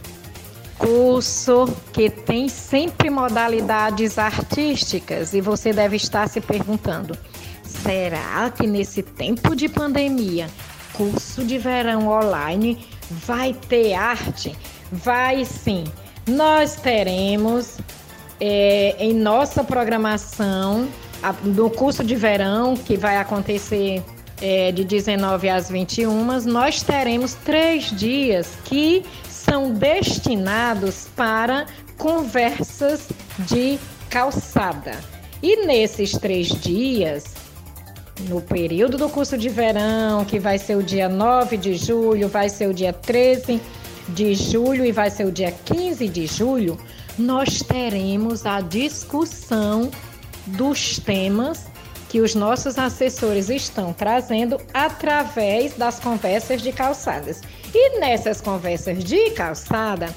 Curso 0.77 1.67
que 1.93 2.11
tem 2.11 2.49
sempre 2.49 3.09
modalidades 3.09 4.19
artísticas 4.19 5.33
e 5.33 5.41
você 5.41 5.73
deve 5.73 5.97
estar 5.97 6.29
se 6.29 6.41
perguntando: 6.41 7.17
será 7.65 8.51
que 8.51 8.67
nesse 8.67 9.03
tempo 9.03 9.57
de 9.57 9.69
pandemia, 9.69 10.49
curso 10.93 11.45
de 11.45 11.59
verão 11.59 12.09
online 12.09 12.87
vai 13.11 13.55
ter 13.55 13.95
arte? 13.95 14.55
Vai 14.91 15.45
sim. 15.45 15.85
Nós 16.27 16.77
teremos 16.77 17.79
é, 18.41 18.97
em 18.99 19.15
nossa 19.15 19.65
programação 19.65 20.89
a, 21.23 21.33
do 21.33 21.69
curso 21.71 22.05
de 22.05 22.15
verão, 22.15 22.77
que 22.77 22.97
vai 22.97 23.17
acontecer 23.17 24.03
é, 24.41 24.71
de 24.73 24.85
19 24.85 25.49
às 25.49 25.69
21, 25.69 26.41
nós 26.43 26.83
teremos 26.83 27.35
três 27.35 27.91
dias 27.91 28.57
que 28.65 29.05
são 29.29 29.73
destinados 29.73 31.09
para 31.17 31.67
conversas 31.97 33.09
de 33.41 33.79
calçada. 34.09 34.93
E 35.43 35.67
nesses 35.67 36.13
três 36.13 36.49
dias, 36.49 37.35
no 38.29 38.41
período 38.41 38.97
do 38.97 39.09
curso 39.09 39.37
de 39.37 39.49
verão, 39.49 40.25
que 40.25 40.39
vai 40.39 40.59
ser 40.59 40.77
o 40.77 40.83
dia 40.83 41.09
9 41.09 41.57
de 41.57 41.75
julho, 41.75 42.29
vai 42.29 42.49
ser 42.49 42.69
o 42.69 42.75
dia 42.75 42.93
13 42.93 43.61
de 44.09 44.35
julho 44.35 44.85
e 44.85 44.93
vai 44.93 45.11
ser 45.11 45.27
o 45.27 45.33
dia 45.33 45.53
15 45.53 46.09
de 46.09 46.27
julho, 46.27 46.79
nós 47.19 47.63
teremos 47.63 48.47
a 48.47 48.61
discussão 48.61 49.91
dos 50.47 50.99
temas 50.99 51.67
que 52.09 52.21
os 52.21 52.35
nossos 52.35 52.79
assessores 52.79 53.51
estão 53.51 53.93
trazendo 53.93 54.59
através 54.73 55.75
das 55.75 56.01
conversas 56.01 56.63
de 56.63 56.73
calçadas. 56.73 57.43
E 57.75 57.99
nessas 57.99 58.41
conversas 58.41 59.05
de 59.05 59.31
calçada, 59.31 60.09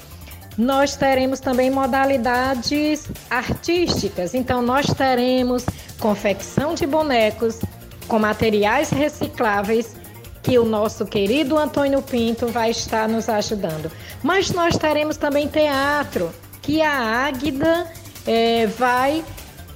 nós 0.56 0.96
teremos 0.96 1.38
também 1.40 1.70
modalidades 1.70 3.06
artísticas. 3.28 4.34
Então, 4.34 4.62
nós 4.62 4.86
teremos 4.86 5.66
confecção 6.00 6.74
de 6.74 6.86
bonecos 6.86 7.60
com 8.08 8.18
materiais 8.18 8.90
recicláveis 8.90 9.94
que 10.42 10.58
o 10.58 10.64
nosso 10.64 11.06
querido 11.06 11.56
Antônio 11.56 12.02
Pinto 12.02 12.48
vai 12.48 12.70
estar 12.70 13.08
nos 13.08 13.28
ajudando. 13.28 13.90
Mas 14.22 14.50
nós 14.50 14.76
teremos 14.76 15.16
também 15.16 15.46
teatro, 15.46 16.30
que 16.60 16.82
a 16.82 17.26
Águida 17.26 17.90
é, 18.26 18.66
vai 18.66 19.24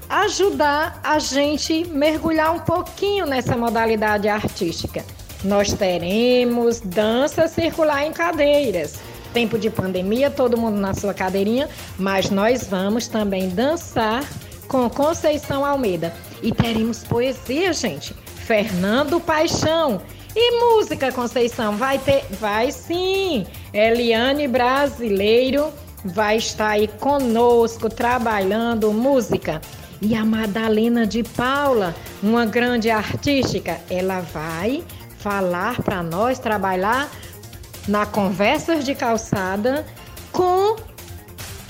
ajudar 0.08 1.00
a 1.02 1.18
gente 1.18 1.84
mergulhar 1.84 2.52
um 2.52 2.60
pouquinho 2.60 3.26
nessa 3.26 3.56
modalidade 3.56 4.28
artística. 4.28 5.04
Nós 5.44 5.72
teremos 5.72 6.80
dança 6.80 7.46
circular 7.48 8.04
em 8.04 8.12
cadeiras. 8.12 8.98
Tempo 9.32 9.58
de 9.58 9.68
pandemia, 9.68 10.30
todo 10.30 10.56
mundo 10.56 10.78
na 10.78 10.94
sua 10.94 11.12
cadeirinha, 11.12 11.68
mas 11.98 12.30
nós 12.30 12.66
vamos 12.66 13.06
também 13.06 13.48
dançar 13.50 14.24
com 14.66 14.88
Conceição 14.88 15.64
Almeida. 15.64 16.12
E 16.42 16.52
teremos 16.52 17.04
poesia, 17.04 17.72
gente. 17.72 18.14
Fernando 18.14 19.20
Paixão, 19.20 20.00
e 20.36 20.60
música, 20.60 21.10
Conceição? 21.10 21.76
Vai 21.76 21.98
ter? 21.98 22.26
Vai 22.38 22.70
sim. 22.70 23.46
Eliane 23.72 24.46
Brasileiro 24.46 25.72
vai 26.04 26.36
estar 26.36 26.68
aí 26.68 26.86
conosco 26.86 27.88
trabalhando 27.88 28.92
música. 28.92 29.62
E 30.00 30.14
a 30.14 30.24
Madalena 30.24 31.06
de 31.06 31.22
Paula, 31.22 31.94
uma 32.22 32.44
grande 32.44 32.90
artística, 32.90 33.80
ela 33.88 34.20
vai 34.20 34.84
falar 35.18 35.80
para 35.82 36.02
nós 36.02 36.38
trabalhar 36.38 37.10
na 37.88 38.04
conversas 38.04 38.84
de 38.84 38.94
calçada 38.94 39.86
com 40.32 40.76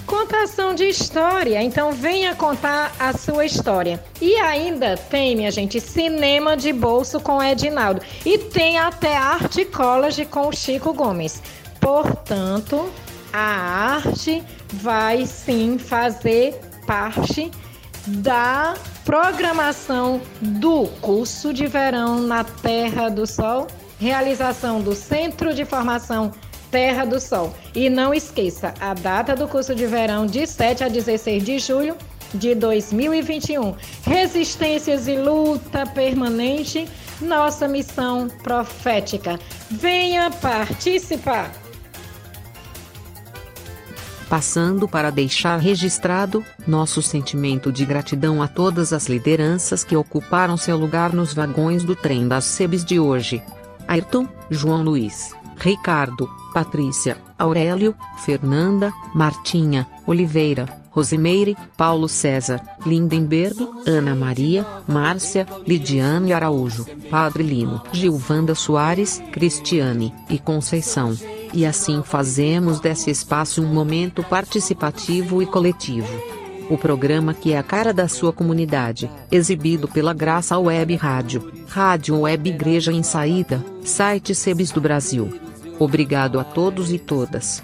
Contação 0.06 0.72
de 0.72 0.84
história, 0.84 1.60
então 1.60 1.90
venha 1.90 2.34
contar 2.36 2.94
a 2.98 3.12
sua 3.12 3.44
história. 3.44 4.02
E 4.20 4.36
ainda 4.36 4.96
tem, 4.96 5.34
minha 5.34 5.50
gente, 5.50 5.80
cinema 5.80 6.56
de 6.56 6.72
bolso 6.72 7.18
com 7.18 7.42
Edinaldo. 7.42 8.00
E 8.24 8.38
tem 8.38 8.78
até 8.78 9.16
arte 9.16 9.64
college 9.64 10.24
com 10.26 10.52
Chico 10.52 10.94
Gomes. 10.94 11.42
Portanto, 11.80 12.88
a 13.32 13.96
arte 13.96 14.44
vai 14.72 15.26
sim 15.26 15.76
fazer 15.76 16.54
parte 16.86 17.50
da 18.06 18.74
programação 19.04 20.20
do 20.40 20.86
curso 21.00 21.52
de 21.52 21.66
verão 21.66 22.20
na 22.20 22.44
Terra 22.44 23.08
do 23.08 23.26
Sol, 23.26 23.66
realização 23.98 24.80
do 24.80 24.94
Centro 24.94 25.52
de 25.52 25.64
Formação 25.64 26.32
Terra 26.70 27.04
do 27.04 27.20
Sol. 27.20 27.54
E 27.74 27.88
não 27.88 28.12
esqueça, 28.12 28.74
a 28.80 28.94
data 28.94 29.34
do 29.34 29.48
curso 29.48 29.74
de 29.74 29.86
verão 29.86 30.26
de 30.26 30.46
7 30.46 30.84
a 30.84 30.88
16 30.88 31.44
de 31.44 31.58
julho 31.58 31.96
de 32.34 32.54
2021. 32.54 33.74
Resistências 34.04 35.08
e 35.08 35.16
luta 35.16 35.86
permanente, 35.86 36.88
nossa 37.20 37.66
missão 37.66 38.28
profética. 38.42 39.38
Venha 39.70 40.30
participar! 40.30 41.52
Passando 44.28 44.88
para 44.88 45.10
deixar 45.10 45.56
registrado 45.56 46.44
nosso 46.66 47.00
sentimento 47.00 47.70
de 47.70 47.84
gratidão 47.84 48.42
a 48.42 48.48
todas 48.48 48.92
as 48.92 49.06
lideranças 49.06 49.84
que 49.84 49.96
ocuparam 49.96 50.56
seu 50.56 50.76
lugar 50.76 51.12
nos 51.12 51.32
vagões 51.32 51.84
do 51.84 51.94
trem 51.94 52.26
das 52.26 52.44
SEBs 52.44 52.84
de 52.84 52.98
hoje. 52.98 53.40
Ayrton, 53.86 54.26
João 54.50 54.82
Luiz, 54.82 55.32
Ricardo, 55.58 56.28
Patrícia, 56.52 57.18
Aurélio, 57.38 57.94
Fernanda, 58.18 58.92
Martinha, 59.14 59.86
Oliveira, 60.06 60.66
Rosimeire, 60.90 61.54
Paulo 61.76 62.08
César, 62.08 62.62
Lindenberg, 62.86 63.68
Ana 63.86 64.14
Maria, 64.14 64.66
Márcia, 64.88 65.46
Lidiane 65.66 66.32
Araújo, 66.32 66.86
Padre 67.10 67.42
Lino, 67.42 67.82
Gilvanda 67.92 68.54
Soares, 68.54 69.22
Cristiane 69.30 70.14
e 70.30 70.38
Conceição. 70.38 71.14
E 71.52 71.66
assim 71.66 72.02
fazemos 72.02 72.80
desse 72.80 73.10
espaço 73.10 73.62
um 73.62 73.66
momento 73.66 74.22
participativo 74.22 75.42
e 75.42 75.46
coletivo. 75.46 76.35
O 76.68 76.76
programa 76.76 77.32
que 77.32 77.52
é 77.52 77.58
a 77.58 77.62
cara 77.62 77.92
da 77.92 78.08
sua 78.08 78.32
comunidade, 78.32 79.10
exibido 79.30 79.86
pela 79.86 80.12
Graça 80.12 80.58
Web 80.58 80.94
Rádio, 80.96 81.52
Rádio 81.68 82.20
Web 82.20 82.50
Igreja 82.50 82.92
em 82.92 83.02
Saída, 83.02 83.64
site 83.82 84.34
Sebes 84.34 84.70
do 84.70 84.80
Brasil. 84.80 85.32
Obrigado 85.78 86.40
a 86.40 86.44
todos 86.44 86.92
e 86.92 86.98
todas. 86.98 87.62